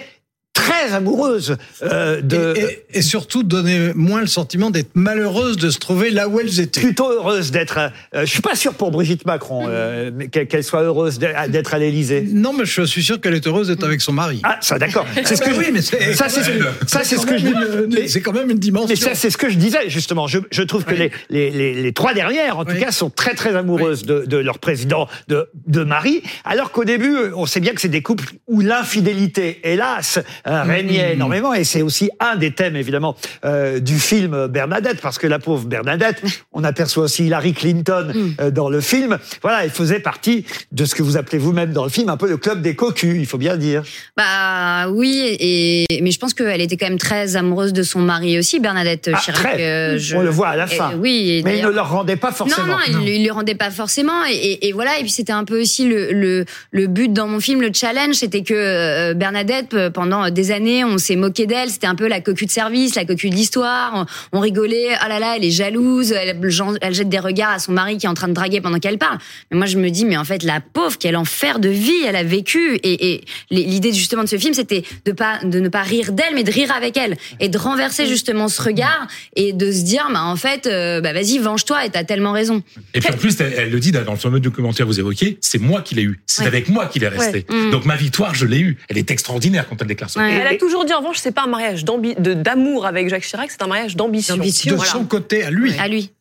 très 0.60 0.94
amoureuses 0.94 1.56
euh, 1.84 2.22
de... 2.22 2.54
Et, 2.56 2.62
et- 2.62 2.86
et 2.92 3.02
surtout 3.02 3.44
donner 3.44 3.92
moins 3.94 4.20
le 4.22 4.28
sentiment 4.28 4.72
d'être 4.72 4.90
malheureuse 4.96 5.58
de 5.58 5.70
se 5.70 5.78
trouver 5.78 6.10
là 6.10 6.28
où 6.28 6.40
elles 6.40 6.60
étaient. 6.60 6.82
plutôt 6.82 7.10
heureuse 7.12 7.52
d'être. 7.52 7.78
euh, 8.16 8.22
je 8.22 8.26
suis 8.26 8.42
pas 8.42 8.56
sûr 8.56 8.74
pour 8.74 8.90
Brigitte 8.92 9.26
Macron 9.26 9.66
euh, 9.70 10.12
qu'elle 10.32 10.64
soit 10.64 10.82
heureuse 10.82 11.20
d'être 11.20 11.74
à 11.74 11.78
l'Élysée. 11.78 12.28
Non, 12.32 12.52
mais 12.54 12.66
je 12.66 12.82
suis 12.84 13.04
sûr 13.04 13.22
qu'elle 13.22 13.36
est 13.36 13.46
heureuse 13.48 13.68
d'être 13.68 13.84
avec 13.86 14.02
son 14.02 14.12
mari. 14.12 14.42
Ah, 14.44 14.58
ça 14.62 14.80
d'accord. 14.80 15.06
C'est 15.24 15.36
ce 15.36 15.42
que 15.42 15.54
je- 15.54 15.60
oui, 15.60 15.66
mais 15.72 15.82
ça 15.82 16.28
c'est 16.30 16.44
ce 16.44 16.50
que 16.50 16.64
ça 16.88 17.02
c'est 17.04 17.18
ce 17.18 17.26
que 17.26 17.38
je 17.38 18.08
C'est 18.08 18.22
quand 18.22 18.34
même 18.34 18.50
une 18.50 18.58
dimension. 18.60 18.90
Mais 18.90 18.96
ça, 18.96 19.14
c'est 19.16 19.30
ce 19.30 19.38
que 19.38 19.50
je 19.50 19.56
disais, 19.58 19.88
justement. 19.90 20.28
Je, 20.28 20.40
je 20.52 20.64
trouve 20.64 20.84
que 20.84 20.94
Oui. 20.96 21.10
les, 21.30 21.52
les, 21.52 21.74
les, 21.74 21.82
les 21.82 21.94
trois 21.94 22.14
dernières, 22.14 22.58
en 22.58 22.66
tout 22.66 22.76
cas, 22.76 22.92
sont 22.92 23.10
très, 23.10 23.36
très 23.36 23.56
amoureuses 23.56 24.04
de, 24.04 24.24
de 24.26 24.38
leur 24.38 24.58
président, 24.60 25.08
de, 25.28 25.48
de 25.68 25.84
Marie. 25.84 26.24
Alors 26.44 26.72
qu'au 26.72 26.84
début, 26.86 27.16
on 27.36 27.46
sait 27.46 27.60
bien 27.60 27.74
que 27.74 27.82
c'est 27.82 27.88
des 27.88 28.02
couples 28.02 28.26
où 28.48 28.62
l'infidélité, 28.62 29.60
hélas, 29.64 30.20
euh, 30.50 30.64
régnait 30.64 31.14
énormément. 31.14 31.54
Et 31.54 31.64
c'est 31.64 31.82
aussi 31.82 32.10
un 32.20 32.36
des 32.36 32.52
thèmes, 32.52 32.76
évidemment, 32.76 33.16
euh, 33.46 33.80
du 33.80 34.00
film 34.00 34.48
Bernadette, 34.48 35.00
parce 35.02 35.18
que 35.18 35.28
la 35.28 35.40
pauvre 35.40 35.66
Bernadette, 35.68 36.22
on 36.52 36.64
aperçoit 36.64 37.04
aussi 37.06 37.26
Hillary 37.28 37.54
Clinton 37.54 38.12
euh, 38.42 38.52
dans 38.52 38.70
le 38.70 38.82
film. 38.82 39.18
Voilà, 39.42 39.64
elle 39.64 39.70
faisait 39.70 40.00
partie 40.00 40.46
de 40.72 40.86
ce 40.86 40.96
que 40.96 41.04
vous 41.04 41.16
appelez 41.18 41.38
vous-même 41.38 41.72
dans 41.72 41.84
le 41.84 41.90
film 41.90 42.10
un 42.10 42.18
peu 42.18 42.28
le 42.28 42.38
club 42.38 42.62
des 42.62 42.76
cocus, 42.76 43.16
il 43.20 43.26
faut 43.26 43.38
bien 43.38 43.54
le 43.54 43.60
dire. 43.60 43.84
Bah 44.18 44.90
oui, 44.90 45.38
et 45.40 45.86
mais 46.02 46.12
je 46.12 46.20
pense 46.20 46.34
qu'elle 46.34 46.62
était 46.62 46.78
quand 46.78 46.88
même 46.90 46.98
très 46.98 47.36
amoureuse 47.36 47.74
de 47.74 47.84
son 47.84 48.00
mari 48.00 48.38
aussi, 48.40 48.60
Bernadette 48.60 49.10
Ah, 49.14 49.20
Chirac. 49.20 49.42
très. 49.42 49.62
euh, 49.64 49.98
je- 49.98 50.16
On 50.16 50.22
le 50.22 50.30
voit 50.30 50.50
à 50.50 50.56
la 50.56 50.68
fin. 50.68 50.94
oui, 50.98 51.42
Mais 51.46 51.60
il 51.60 51.66
ne 51.66 51.70
leur 51.70 51.90
rendait 51.92 52.16
pas 52.16 52.32
forcément. 52.32 52.68
Non, 52.68 52.74
non, 52.74 53.02
il, 53.04 53.10
il 53.10 53.22
lui 53.24 53.30
rendait 53.32 53.56
pas 53.56 53.72
forcément. 53.72 54.26
Et, 54.30 54.34
et- 54.36 54.68
et 54.68 54.72
voilà. 54.74 54.98
Et 54.98 55.02
puis 55.02 55.12
c'était 55.12 55.32
un 55.34 55.44
peu 55.46 55.62
aussi 55.62 55.88
le, 55.88 56.12
le, 56.12 56.46
le 56.72 56.88
but 56.88 57.12
dans 57.14 57.28
mon 57.28 57.40
film, 57.40 57.62
le 57.62 57.72
challenge, 57.74 58.16
c'était 58.16 58.42
que 58.44 59.14
Bernadette, 59.14 59.74
euh, 59.74 59.90
pendant 60.30 60.36
des 60.36 60.52
années, 60.52 60.84
on 60.84 60.98
s'est 60.98 61.16
moqué 61.16 61.46
d'elle. 61.46 61.70
C'était 61.70 61.88
un 61.88 61.96
peu 61.96 62.08
la 62.08 62.22
cocu 62.22 62.46
de 62.46 62.52
service, 62.52 62.96
la 62.96 63.06
cocu 63.06 63.30
de 63.30 63.36
l'histoire. 63.36 64.06
On, 64.32 64.38
on 64.38 64.40
rigolait. 64.42 64.90
Ah 65.00 65.08
là 65.10 65.20
là, 65.20 65.34
elle 65.38 65.44
est 65.44 65.52
jalouse. 65.52 66.12
Elle, 66.12 66.38
elle 66.82 66.94
jette 66.94 67.10
des 67.10 67.20
regards 67.20 67.52
à 67.52 67.60
son 67.60 67.72
mari 67.72 67.98
qui 67.98 68.06
est 68.06 68.10
en 68.10 68.14
train 68.14 68.28
de 68.28 68.34
draguer 68.34 68.62
pendant 68.62 68.80
qu'elle 68.80 68.98
parle. 68.98 69.18
Mais 69.52 69.58
moi, 69.58 69.66
je 69.66 69.78
me 69.78 69.90
dis, 69.90 70.06
mais 70.06 70.18
en 70.18 70.24
fait, 70.24 70.44
la 70.44 70.62
pauvre, 70.62 70.98
quel 71.00 71.16
enfer 71.16 71.60
de 71.60 71.70
vie 71.70 72.04
elle 72.08 72.16
a 72.16 72.24
vécu. 72.24 72.76
Et, 72.84 73.14
et 73.14 73.24
l'idée 73.50 73.94
justement 73.94 74.24
de 74.24 74.30
ce 74.30 74.38
film, 74.38 74.54
c'était 74.54 74.84
de 75.06 75.12
pas 75.12 75.40
de 75.44 75.60
ne 75.60 75.70
pas 75.70 75.82
rire 75.82 76.12
d'elle, 76.12 76.36
mais 76.36 76.44
de 76.44 76.52
rire 76.52 76.72
avec 76.76 76.98
elle 76.98 77.18
et 77.40 77.50
de 77.50 77.58
renverser 77.58 78.06
justement 78.08 78.48
ce 78.48 78.62
regard 78.62 79.08
et 79.36 79.54
de 79.54 79.72
se 79.72 79.82
dire, 79.84 80.08
bah 80.14 80.24
en 80.24 80.36
fait, 80.36 80.68
euh, 80.68 81.02
bah 81.02 81.14
vas-y, 81.14 81.38
venge-toi. 81.40 81.86
Et 81.86 81.90
t'as 81.90 82.04
tellement 82.04 82.32
raison. 82.32 82.62
Et 82.94 83.00
puis 83.00 83.14
en 83.14 83.18
plus, 83.18 83.40
elle, 83.40 83.54
elle 83.58 83.70
le 83.72 83.80
dit 83.80 83.92
dans 83.92 84.12
le 84.12 84.18
fameux 84.18 84.40
documentaire 84.40 84.86
que 84.86 84.92
vous 84.92 85.00
évoquez, 85.00 85.38
c'est 85.42 85.60
moi 85.60 85.82
qui 85.82 85.96
l'ai 85.96 86.04
eu. 86.04 86.20
C'est 86.26 86.44
Ouais. 86.44 86.48
avec 86.48 86.70
moi 86.70 86.86
qu'il 86.86 87.04
est 87.04 87.08
resté. 87.10 87.46
Ouais. 87.50 87.68
Mm. 87.68 87.72
Donc 87.72 87.86
ma 87.86 87.96
victoire, 87.96 88.34
je 88.34 88.46
l'ai 88.46 88.60
eue. 88.60 88.78
Elle 88.88 88.98
est 88.98 89.12
extraordinaire 89.12 89.68
quand 89.68 89.82
elle 89.82 89.88
déclare 89.88 90.10
ça. 90.10 90.19
Ouais. 90.20 90.34
Elle 90.42 90.48
a 90.48 90.58
toujours 90.58 90.86
dit 90.86 90.94
en 90.94 91.00
revanche, 91.00 91.18
c'est 91.20 91.32
pas 91.34 91.44
un 91.44 91.48
mariage 91.48 91.84
d'amour 91.86 92.86
avec 92.86 93.10
Jacques 93.10 93.24
Chirac, 93.24 93.50
c'est 93.52 93.62
un 93.62 93.68
mariage 93.68 93.96
d'ambition. 93.96 94.36
D'ambition. 94.36 94.72
De 94.72 94.76
Voilà. 94.78 94.92
son 94.92 95.06
côté 95.06 95.44
à 95.44 95.52
lui. 95.52 95.74
À 95.80 95.88
lui. 95.88 96.12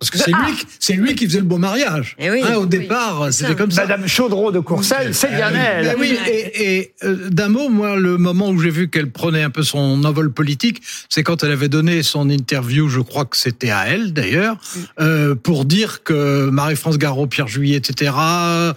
Parce 0.00 0.10
que 0.10 0.16
c'est 0.18 0.30
lui, 0.32 0.54
qui- 0.58 0.66
c'est 0.80 0.92
lui 0.94 1.14
qui 1.14 1.26
faisait 1.26 1.38
le 1.38 1.44
beau 1.44 1.58
mariage. 1.58 2.16
Eh 2.18 2.30
oui. 2.30 2.40
Hein, 2.42 2.54
au 2.56 2.64
départ, 2.66 3.28
c'était 3.30 3.54
comme 3.54 3.70
ça. 3.70 3.82
Madame 3.82 4.08
Chaudreau 4.08 4.50
de 4.50 4.58
Courcelles, 4.58 5.14
c'est 5.14 5.28
bien 5.28 5.50
elle. 5.54 5.84
Mais 5.84 5.94
oui, 6.00 6.18
et, 6.26 6.78
et, 6.78 6.94
euh, 7.04 7.28
d'un 7.28 7.48
mot, 7.48 7.68
moi, 7.68 7.94
le 7.96 8.16
moment 8.16 8.48
où 8.48 8.58
j'ai 8.58 8.70
vu 8.70 8.88
qu'elle 8.88 9.10
prenait 9.12 9.42
un 9.42 9.50
peu 9.50 9.62
son 9.62 10.02
envol 10.04 10.32
politique, 10.32 10.80
c'est 11.10 11.22
quand 11.22 11.44
elle 11.44 11.52
avait 11.52 11.68
donné 11.68 12.02
son 12.02 12.30
interview, 12.30 12.88
je 12.88 13.00
crois 13.00 13.26
que 13.26 13.36
c'était 13.36 13.70
à 13.70 13.86
elle 13.86 14.14
d'ailleurs, 14.14 14.56
euh, 14.98 15.34
pour 15.34 15.66
dire 15.66 16.02
que 16.02 16.48
Marie-France 16.48 16.96
Garot, 16.96 17.26
Pierre 17.26 17.46
Juillet, 17.46 17.76
etc., 17.76 18.12
euh, 18.16 18.72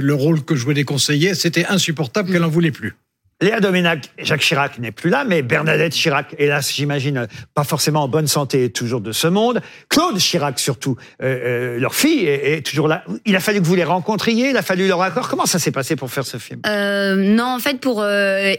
le 0.00 0.14
rôle 0.14 0.42
que 0.42 0.56
jouaient 0.56 0.74
les 0.74 0.84
conseillers, 0.84 1.34
c'était 1.34 1.66
insupportable, 1.66 2.32
qu'elle 2.32 2.44
en 2.44 2.48
voulait 2.48 2.72
plus. 2.72 2.96
Léa 3.44 3.60
Doménac, 3.60 4.08
Jacques 4.16 4.40
Chirac 4.40 4.78
n'est 4.78 4.90
plus 4.90 5.10
là, 5.10 5.24
mais 5.28 5.42
Bernadette 5.42 5.92
Chirac, 5.92 6.34
hélas, 6.38 6.72
j'imagine, 6.72 7.28
pas 7.52 7.62
forcément 7.62 8.04
en 8.04 8.08
bonne 8.08 8.26
santé, 8.26 8.70
toujours 8.70 9.02
de 9.02 9.12
ce 9.12 9.26
monde. 9.26 9.60
Claude 9.90 10.16
Chirac, 10.16 10.58
surtout, 10.58 10.96
euh, 11.22 11.74
euh, 11.74 11.78
leur 11.78 11.94
fille, 11.94 12.26
est, 12.26 12.64
toujours 12.64 12.88
là. 12.88 13.04
Il 13.26 13.36
a 13.36 13.40
fallu 13.40 13.60
que 13.60 13.66
vous 13.66 13.74
les 13.74 13.84
rencontriez, 13.84 14.48
il 14.48 14.56
a 14.56 14.62
fallu 14.62 14.88
leur 14.88 15.02
accord. 15.02 15.28
Comment 15.28 15.44
ça 15.44 15.58
s'est 15.58 15.72
passé 15.72 15.94
pour 15.94 16.10
faire 16.10 16.24
ce 16.24 16.38
film? 16.38 16.62
Euh, 16.66 17.16
non, 17.16 17.56
en 17.56 17.58
fait, 17.58 17.80
pour 17.80 18.02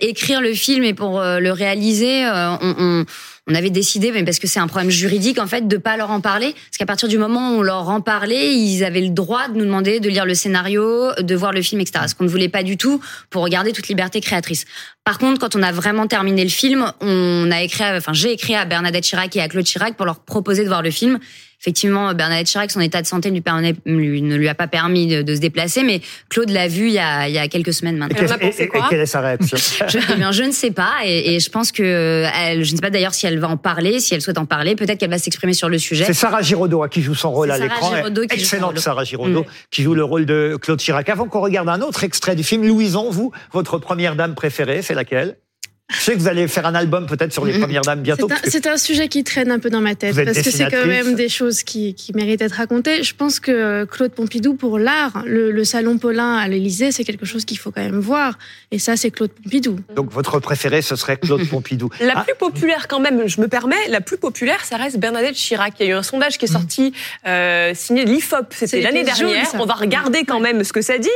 écrire 0.01 0.39
le 0.39 0.54
film 0.54 0.84
et 0.84 0.94
pour 0.94 1.20
le 1.20 1.50
réaliser, 1.50 2.24
on, 2.62 3.06
on 3.48 3.54
avait 3.54 3.70
décidé, 3.70 4.12
mais 4.12 4.24
parce 4.24 4.40
que 4.40 4.48
c'est 4.48 4.60
un 4.60 4.68
problème 4.68 4.90
juridique, 4.90 5.40
en 5.40 5.46
fait, 5.46 5.68
de 5.68 5.78
pas 5.78 5.98
leur 5.98 6.10
en 6.10 6.20
parler. 6.20 6.54
Parce 6.54 6.78
qu'à 6.80 6.86
partir 6.86 7.08
du 7.08 7.18
moment 7.20 7.52
où 7.52 7.60
on 7.60 7.62
leur 7.62 7.90
en 7.90 8.02
parlait, 8.02 8.56
ils 8.56 8.84
avaient 8.84 9.02
le 9.02 9.10
droit 9.10 9.48
de 9.50 9.58
nous 9.58 9.66
demander 9.66 10.00
de 10.00 10.10
lire 10.10 10.25
le 10.25 10.34
scénario, 10.34 11.12
de 11.20 11.36
voir 11.36 11.52
le 11.52 11.62
film, 11.62 11.80
etc. 11.80 12.06
Ce 12.08 12.16
qu'on 12.16 12.24
ne 12.24 12.30
voulait 12.30 12.50
pas 12.50 12.64
du 12.64 12.75
tout 12.75 13.00
pour 13.30 13.44
regarder 13.44 13.72
toute 13.72 13.88
liberté 13.88 14.20
créatrice. 14.20 14.66
Par 15.04 15.20
contre, 15.20 15.40
quand 15.40 15.56
on 15.56 15.62
a 15.62 15.72
vraiment 15.72 16.08
terminé 16.08 16.44
le 16.44 16.50
film, 16.50 16.92
on 17.02 17.52
a 17.52 17.62
écrit, 17.62 17.84
enfin, 17.84 18.14
j'ai 18.14 18.32
écrit 18.32 18.56
à 18.56 18.66
Bernadette 18.66 19.04
Chirac 19.04 19.36
et 19.36 19.42
à 19.42 19.48
Claude 19.48 19.66
Chirac 19.66 19.96
pour 19.96 20.08
leur 20.08 20.20
proposer 20.22 20.64
de 20.64 20.68
voir 20.68 20.82
le 20.82 20.90
film. 20.90 21.20
Effectivement, 21.65 22.13
Bernadette 22.13 22.45
Chirac, 22.45 22.69
son 22.69 22.79
état 22.79 23.01
de 23.01 23.07
santé 23.07 23.29
ne 23.31 23.34
lui, 23.34 23.41
permet- 23.41 23.74
lui- 23.88 24.22
ne 24.22 24.36
lui 24.36 24.48
a 24.48 24.53
pas 24.53 24.67
permis 24.67 25.07
de, 25.07 25.24
de 25.24 25.34
se 25.34 25.39
déplacer, 25.39 25.81
mais 25.81 26.00
Claude 26.29 26.51
l'a 26.51 26.67
vu 26.67 26.86
il 26.89 26.93
y 26.93 27.00
a, 27.00 27.27
il 27.27 27.34
y 27.34 27.39
a 27.39 27.48
quelques 27.48 27.74
semaines 27.74 27.98
maintenant. 27.98 28.19
Et- 28.39 28.69
quelle 28.88 29.00
est 29.00 29.05
sa 29.07 29.22
réaction 29.22 29.57
Je, 29.88 29.98
eh 30.13 30.15
bien, 30.15 30.31
je 30.31 30.43
ne 30.43 30.51
sais 30.51 30.69
pas, 30.69 30.91
et, 31.03 31.34
et 31.34 31.39
je 31.39 31.50
pense 31.50 31.72
que 31.72 32.24
elle, 32.39 32.63
je 32.63 32.72
ne 32.72 32.75
sais 32.75 32.81
pas 32.84 32.91
d'ailleurs 32.91 33.15
si 33.15 33.25
elle 33.25 33.39
va 33.39 33.50
en 33.50 33.57
parler, 33.57 34.00
si 34.00 34.13
elle 34.13 34.22
souhaite 34.22 34.38
en 34.38 34.45
parler. 34.45 34.75
Peut-être 34.75 35.00
qu'elle 35.00 35.10
va 35.10 35.17
s'exprimer 35.17 35.53
sur 35.53 35.67
le 35.67 35.79
sujet. 35.79 36.03
C'est 36.05 36.13
Sarah 36.13 36.43
Giraudot 36.43 36.84
hein, 36.84 36.88
qui 36.88 37.01
joue 37.01 37.15
son 37.15 37.31
rôle 37.31 37.48
C'est 37.48 37.53
à 37.55 37.57
Sarah 37.57 37.74
l'écran. 37.74 37.95
Giraudot 37.95 38.22
qui 38.22 38.27
joue 38.27 38.36
son 38.36 38.41
Excellente 38.43 38.69
rôle. 38.74 38.79
Sarah 38.79 39.03
Giraudot 39.03 39.41
Mm. 39.41 39.45
qui 39.72 39.81
joue 39.81 39.95
le 39.95 40.03
rôle 40.03 40.27
de 40.27 40.60
Claude 40.62 40.79
Chirac. 40.79 41.10
Avant 41.10 41.25
qu'on 41.27 41.41
regarde 41.41 41.67
un 41.69 41.81
autre 41.81 42.03
extrait 42.03 42.36
du 42.36 42.43
film, 42.43 42.63
Louison, 42.67 43.10
vous, 43.10 43.31
votre 43.53 43.79
première 43.79 44.15
dame 44.15 44.36
préférée, 44.36 44.84
c'est 44.84 44.93
laquelle? 44.93 45.38
Je 45.94 46.00
sais 46.00 46.13
que 46.13 46.18
vous 46.18 46.27
allez 46.27 46.48
faire 46.48 46.65
un 46.65 46.74
album 46.74 47.06
peut-être 47.06 47.32
sur 47.32 47.46
les 47.46 47.54
Mm. 47.54 47.60
premières 47.62 47.82
dames 47.84 48.01
bientôt. 48.01 48.27
C'est 48.46 48.65
un, 48.65 48.77
sujet 48.77 49.08
qui 49.08 49.24
traîne 49.24 49.51
un 49.51 49.60
peu 49.60 49.70
dans 49.70 49.82
ma 49.82 49.94
tête 49.94 50.15
parce 50.15 50.42
que 50.42 50.50
c'est 50.51 50.70
quand 50.70 50.86
même 50.88 51.13
des 51.13 51.30
choses 51.30 51.62
qui, 51.63 51.94
qui 51.94 52.12
méritent 52.13 52.39
d'être 52.39 52.54
racontées. 52.54 53.04
Je 53.04 53.13
pense 53.15 53.39
que 53.39 53.51
euh, 53.51 53.86
Claude 53.86 54.12
Pompidou, 54.12 54.56
pour 54.56 54.80
l'art, 54.80 55.24
le, 55.25 55.51
le 55.51 55.63
salon 55.63 55.98
Paulin 56.00 56.38
à 56.38 56.48
l'Élysée, 56.48 56.92
c'est 56.92 57.04
quelque 57.04 57.25
chose 57.25 57.46
qu'il 57.46 57.60
faut 57.60 57.70
quand 57.72 57.84
même 57.84 58.00
voir. 58.00 58.38
Et 58.72 58.80
ça, 58.80 58.98
c'est 58.98 59.12
Claude 59.12 59.30
Pompidou. 59.32 59.80
Donc 59.96 60.12
votre 60.12 60.39
préféré, 60.39 60.82
ce 60.82 60.96
serait 60.96 61.18
Claude 61.18 61.48
Pompidou. 61.48 61.89
La 62.00 62.13
Ah, 62.18 62.24
plus 62.24 62.36
populaire 62.36 62.88
quand 62.88 63.00
même, 63.00 63.27
je 63.27 63.39
me 63.39 63.48
permets, 63.48 63.88
la 63.89 64.01
plus 64.01 64.18
populaire, 64.18 64.65
ça 64.65 64.77
reste 64.77 64.98
Bernadette 64.98 65.36
Chirac. 65.36 65.75
Il 65.80 65.86
y 65.86 65.89
a 65.89 65.92
eu 65.94 65.96
un 65.96 66.04
sondage 66.04 66.38
qui 66.39 66.46
est 66.46 66.51
sorti, 66.51 66.94
euh, 67.27 67.74
signé 67.75 68.06
de 68.06 68.10
l'IFOP, 68.10 68.48
c'était 68.56 68.82
l'année 68.82 69.04
dernière. 69.04 69.48
On 69.54 69.65
va 69.65 69.75
regarder 69.75 70.24
quand 70.24 70.39
même 70.39 70.63
ce 70.63 70.74
que 70.74 70.82
ça 70.82 70.98
dit. 70.98 71.10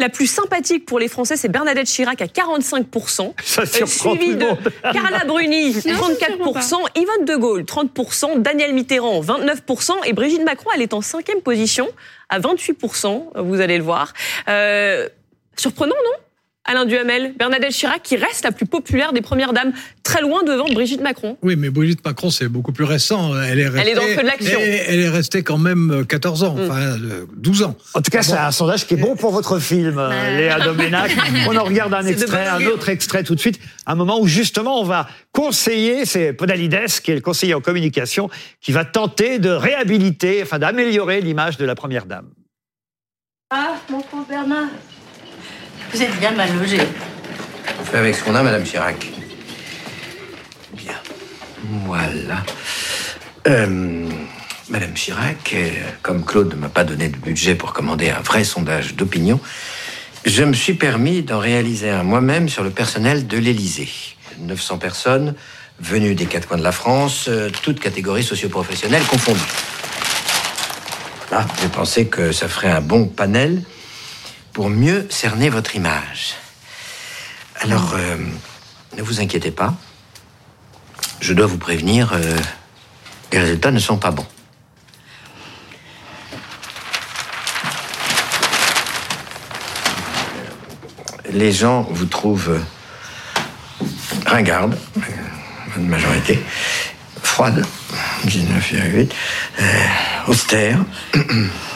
La 0.00 0.08
plus 0.08 0.26
sympathique 0.26 0.84
pour 0.84 0.98
les 0.98 1.08
Français, 1.08 1.36
c'est 1.36 1.48
Bernadette 1.48 1.86
Chirac 1.86 2.20
à 2.20 2.26
45%. 2.26 3.32
ça 3.44 3.66
surprend 3.66 4.15
suivi 4.16 4.36
de. 4.36 4.46
Carla 4.82 5.24
Bruni, 5.24 5.72
ça 5.72 5.88
me 5.88 5.94
surprend 5.94 6.10
34%, 6.12 6.74
Yvonne 6.96 7.24
de 7.24 7.36
Gaulle, 7.36 7.62
30%, 7.62 8.40
Daniel 8.42 8.74
Mitterrand, 8.74 9.20
29%, 9.20 9.92
et 10.06 10.12
Brigitte 10.12 10.44
Macron, 10.44 10.70
elle 10.74 10.82
est 10.82 10.94
en 10.94 11.00
cinquième 11.00 11.40
position, 11.40 11.88
à 12.28 12.40
28%, 12.40 13.40
vous 13.42 13.60
allez 13.60 13.78
le 13.78 13.84
voir. 13.84 14.12
Euh, 14.48 15.08
surprenant, 15.56 15.94
non? 16.04 16.25
Alain 16.66 16.84
Duhamel, 16.84 17.34
Bernadette 17.38 17.72
Chirac, 17.72 18.02
qui 18.02 18.16
reste 18.16 18.44
la 18.44 18.52
plus 18.52 18.66
populaire 18.66 19.12
des 19.12 19.20
premières 19.20 19.52
dames, 19.52 19.72
très 20.02 20.20
loin 20.20 20.42
devant 20.42 20.66
Brigitte 20.66 21.00
Macron. 21.00 21.36
Oui, 21.42 21.56
mais 21.56 21.70
Brigitte 21.70 22.04
Macron, 22.04 22.30
c'est 22.30 22.48
beaucoup 22.48 22.72
plus 22.72 22.84
récent. 22.84 23.32
Elle 23.40 23.60
est, 23.60 23.68
restée, 23.68 23.90
est 23.90 23.94
dans 23.94 24.02
le 24.02 24.08
feu 24.14 24.22
de 24.22 24.26
l'action. 24.26 24.58
Elle, 24.60 24.80
elle 24.88 25.00
est 25.00 25.08
restée 25.08 25.42
quand 25.42 25.58
même 25.58 26.04
14 26.08 26.42
ans, 26.44 26.54
Mm. 26.56 26.60
enfin 26.64 26.80
euh, 26.80 27.26
12 27.36 27.62
ans. 27.62 27.76
En 27.94 28.02
tout 28.02 28.10
cas, 28.10 28.22
c'est 28.22 28.36
un 28.36 28.50
sondage 28.50 28.86
qui 28.86 28.94
est 28.94 28.98
bon 28.98 29.16
pour 29.16 29.30
votre 29.32 29.58
film, 29.58 29.98
euh. 29.98 30.36
Léa 30.36 30.60
Doménac. 30.60 31.10
On 31.48 31.56
en 31.56 31.64
regarde 31.64 31.92
un 31.94 32.06
extrait, 32.06 32.46
un 32.46 32.64
autre 32.66 32.88
extrait 32.88 33.22
tout 33.22 33.34
de 33.34 33.40
suite. 33.40 33.58
Un 33.86 33.94
moment 33.94 34.20
où 34.20 34.26
justement 34.26 34.80
on 34.80 34.84
va 34.84 35.08
conseiller, 35.32 36.04
c'est 36.06 36.32
Podalides, 36.32 37.00
qui 37.02 37.10
est 37.12 37.14
le 37.14 37.20
conseiller 37.20 37.54
en 37.54 37.60
communication, 37.60 38.28
qui 38.60 38.72
va 38.72 38.84
tenter 38.84 39.38
de 39.38 39.50
réhabiliter, 39.50 40.40
enfin 40.42 40.58
d'améliorer 40.58 41.20
l'image 41.20 41.56
de 41.56 41.64
la 41.64 41.74
première 41.74 42.06
dame. 42.06 42.28
Ah, 43.50 43.76
mon 43.90 44.00
pauvre 44.00 44.26
Bernard. 44.28 44.68
Vous 45.92 46.02
êtes 46.02 46.18
bien 46.18 46.32
mal 46.32 46.48
logé. 46.58 46.78
On 47.80 47.84
fait 47.84 47.98
avec 47.98 48.14
ce 48.14 48.24
qu'on 48.24 48.34
a, 48.34 48.42
Madame 48.42 48.64
Chirac. 48.64 49.06
Bien. 50.74 50.94
Voilà. 51.86 52.44
Euh, 53.46 54.08
Madame 54.68 54.94
Chirac, 54.94 55.52
euh, 55.54 55.70
comme 56.02 56.24
Claude 56.24 56.50
ne 56.54 56.56
m'a 56.56 56.68
pas 56.68 56.84
donné 56.84 57.08
de 57.08 57.16
budget 57.16 57.54
pour 57.54 57.72
commander 57.72 58.10
un 58.10 58.20
vrai 58.20 58.44
sondage 58.44 58.94
d'opinion, 58.94 59.40
je 60.24 60.42
me 60.42 60.54
suis 60.54 60.74
permis 60.74 61.22
d'en 61.22 61.38
réaliser 61.38 61.88
un 61.88 62.02
moi-même 62.02 62.48
sur 62.48 62.64
le 62.64 62.70
personnel 62.70 63.26
de 63.28 63.38
l'Élysée. 63.38 63.88
900 64.40 64.78
personnes, 64.78 65.34
venues 65.80 66.14
des 66.14 66.26
quatre 66.26 66.48
coins 66.48 66.58
de 66.58 66.64
la 66.64 66.72
France, 66.72 67.26
euh, 67.28 67.48
toutes 67.62 67.80
catégories 67.80 68.24
socioprofessionnelles 68.24 69.04
confondues. 69.04 69.40
Là, 71.30 71.46
j'ai 71.62 71.68
pensé 71.68 72.06
que 72.06 72.32
ça 72.32 72.48
ferait 72.48 72.70
un 72.70 72.80
bon 72.80 73.06
panel 73.06 73.62
pour 74.56 74.70
mieux 74.70 75.06
cerner 75.10 75.50
votre 75.50 75.76
image. 75.76 76.34
Alors, 77.60 77.92
euh, 77.94 78.16
ne 78.96 79.02
vous 79.02 79.20
inquiétez 79.20 79.50
pas. 79.50 79.74
Je 81.20 81.34
dois 81.34 81.44
vous 81.44 81.58
prévenir, 81.58 82.14
euh, 82.14 82.38
les 83.32 83.38
résultats 83.38 83.70
ne 83.70 83.78
sont 83.78 83.98
pas 83.98 84.12
bons. 84.12 84.26
Les 91.30 91.52
gens 91.52 91.82
vous 91.90 92.06
trouvent 92.06 92.58
ringarde, 94.24 94.78
euh, 94.96 95.00
une 95.76 95.86
majorité, 95.86 96.42
froide, 97.22 97.62
19,8, 98.24 99.12
euh, 99.60 99.64
austère, 100.28 100.78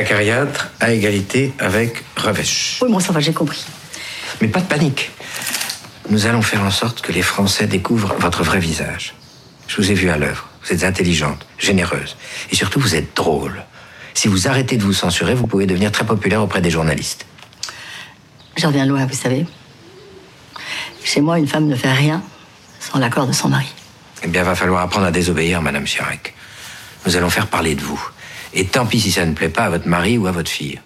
acariâtre, 0.00 0.70
à 0.80 0.92
égalité 0.92 1.52
avec 1.58 2.02
Revêche. 2.16 2.78
Oui, 2.82 2.90
bon, 2.90 3.00
ça 3.00 3.12
va, 3.12 3.20
j'ai 3.20 3.32
compris. 3.32 3.64
Mais 4.40 4.48
pas 4.48 4.60
de 4.60 4.66
panique. 4.66 5.10
Nous 6.08 6.26
allons 6.26 6.42
faire 6.42 6.62
en 6.62 6.70
sorte 6.70 7.02
que 7.02 7.12
les 7.12 7.22
Français 7.22 7.66
découvrent 7.66 8.14
votre 8.18 8.42
vrai 8.42 8.58
visage. 8.58 9.14
Je 9.68 9.76
vous 9.76 9.90
ai 9.90 9.94
vu 9.94 10.10
à 10.10 10.16
l'œuvre. 10.16 10.48
Vous 10.64 10.72
êtes 10.72 10.84
intelligente, 10.84 11.46
généreuse. 11.58 12.16
Et 12.50 12.56
surtout, 12.56 12.80
vous 12.80 12.94
êtes 12.94 13.14
drôle. 13.14 13.62
Si 14.14 14.26
vous 14.26 14.48
arrêtez 14.48 14.76
de 14.76 14.82
vous 14.82 14.92
censurer, 14.92 15.34
vous 15.34 15.46
pouvez 15.46 15.66
devenir 15.66 15.92
très 15.92 16.04
populaire 16.04 16.42
auprès 16.42 16.60
des 16.60 16.70
journalistes. 16.70 17.26
J'en 18.56 18.68
reviens 18.68 18.86
loin, 18.86 19.06
vous 19.06 19.14
savez. 19.14 19.46
Chez 21.04 21.20
moi, 21.20 21.38
une 21.38 21.46
femme 21.46 21.66
ne 21.66 21.76
fait 21.76 21.92
rien 21.92 22.22
sans 22.80 22.98
l'accord 22.98 23.26
de 23.26 23.32
son 23.32 23.48
mari. 23.48 23.72
Eh 24.22 24.28
bien, 24.28 24.42
va 24.42 24.54
falloir 24.54 24.82
apprendre 24.82 25.06
à 25.06 25.10
désobéir, 25.10 25.62
Madame 25.62 25.84
Chirac. 25.84 26.34
Nous 27.06 27.16
allons 27.16 27.30
faire 27.30 27.46
parler 27.46 27.74
de 27.74 27.82
vous. 27.82 28.02
Et 28.54 28.64
tant 28.64 28.86
pis 28.86 29.00
si 29.00 29.12
ça 29.12 29.24
ne 29.26 29.34
plaît 29.34 29.48
pas 29.48 29.64
à 29.64 29.70
votre 29.70 29.88
mari 29.88 30.18
ou 30.18 30.26
à 30.26 30.32
votre 30.32 30.50
fille. 30.50 30.80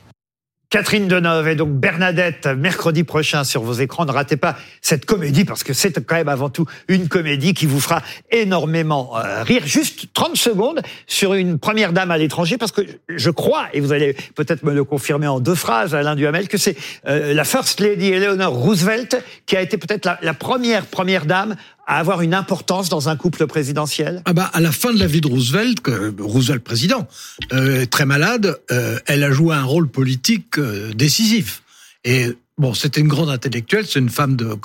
Catherine 0.75 1.07
Deneuve 1.07 1.47
et 1.47 1.55
donc 1.55 1.71
Bernadette, 1.71 2.47
mercredi 2.47 3.05
prochain 3.05 3.45
sur 3.45 3.63
vos 3.63 3.75
écrans. 3.75 4.07
Ne 4.07 4.11
ratez 4.11 4.37
pas 4.37 4.57
cette 4.83 5.05
comédie 5.05 5.45
parce 5.45 5.63
que 5.63 5.73
c'est 5.73 6.05
quand 6.05 6.17
même 6.17 6.29
avant 6.29 6.51
tout 6.51 6.67
une 6.89 7.07
comédie 7.07 7.55
qui 7.55 7.67
vous 7.67 7.79
fera 7.79 8.03
énormément 8.33 9.17
euh, 9.17 9.45
rire. 9.45 9.63
Juste 9.67 10.13
30 10.13 10.37
secondes 10.37 10.83
sur 11.07 11.35
une 11.35 11.61
première 11.61 11.93
dame 11.93 12.11
à 12.11 12.19
l'étranger 12.19 12.59
parce 12.59 12.73
que 12.73 12.81
je 13.09 13.31
crois, 13.31 13.69
et 13.73 13.79
vous 13.79 13.93
allez 13.93 14.17
peut-être 14.35 14.65
me 14.65 14.75
le 14.75 14.83
confirmer 14.83 15.29
en 15.29 15.39
deux 15.39 15.55
phrases, 15.55 15.95
Alain 15.95 16.17
Duhamel, 16.17 16.49
que 16.49 16.59
c'est 16.59 16.77
euh, 17.07 17.35
la 17.35 17.45
First 17.45 17.79
Lady 17.79 18.09
Eleanor 18.09 18.53
Roosevelt 18.53 19.23
qui 19.47 19.57
a 19.57 19.61
été 19.61 19.79
peut-être 19.79 20.07
la, 20.07 20.19
la 20.23 20.35
première 20.35 20.87
première 20.87 21.25
dame 21.25 21.55
à 21.87 21.99
avoir 21.99 22.23
une 22.23 22.35
importance 22.35 22.89
dans 22.89 23.09
un 23.09 23.17
couple 23.17 23.47
présidentiel? 23.47 24.23
Ah 24.25 24.33
bah 24.33 24.51
à 24.53 24.61
la 24.61 24.73
fin 24.73 24.93
de 24.93 24.99
la 24.99 25.07
vie 25.07 25.21
de 25.21 25.29
Roosevelt, 25.29 25.81
que 25.81 26.15
Roosevelt 26.21 26.63
président, 26.63 27.07
euh, 27.53 27.87
très 27.87 28.07
malade, 28.07 28.59
euh, 28.71 28.99
elle 29.07 29.25
a 29.25 29.31
joué 29.31 29.55
un 29.55 29.65
rôle 29.65 29.89
politique 29.89 30.59
euh, 30.59 30.93
décisif. 30.95 31.63
Et 32.05 32.29
bon, 32.59 32.75
c'était 32.75 33.01
une 33.01 33.09
grande 33.09 33.31
intellectuelle, 33.31 33.87
c'est 33.87 33.99
une 33.99 34.11
femme 34.11 34.37
de 34.37 34.57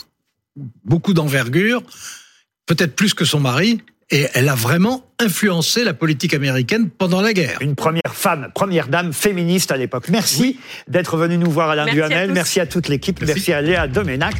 beaucoup 0.84 1.14
d'envergure, 1.14 1.84
peut-être 2.66 2.96
plus 2.96 3.14
que 3.14 3.26
son 3.26 3.40
mari, 3.40 3.82
et 4.12 4.28
elle 4.34 4.50
a 4.50 4.56
vraiment 4.56 5.06
influencé 5.20 5.84
la 5.84 5.94
politique 5.94 6.34
américaine 6.34 6.90
pendant 6.90 7.22
la 7.22 7.34
guerre. 7.34 7.58
Une 7.62 7.76
première 7.76 8.14
femme, 8.14 8.50
première 8.56 8.88
dame 8.88 9.14
féministe 9.14 9.72
à 9.72 9.78
l'époque. 9.78 10.10
Merci 10.10 10.60
d'être 10.88 11.16
venu 11.18 11.38
nous 11.38 11.52
voir 11.52 11.70
Alain 11.70 11.86
Merci 11.86 12.02
à 12.02 12.08
Duhamel, 12.08 12.32
merci 12.32 12.60
à 12.60 12.66
toute 12.66 12.88
l'équipe, 12.88 13.22
merci. 13.22 13.54
à 13.54 13.62
Léa 13.62 13.88
Doménac. 13.88 14.36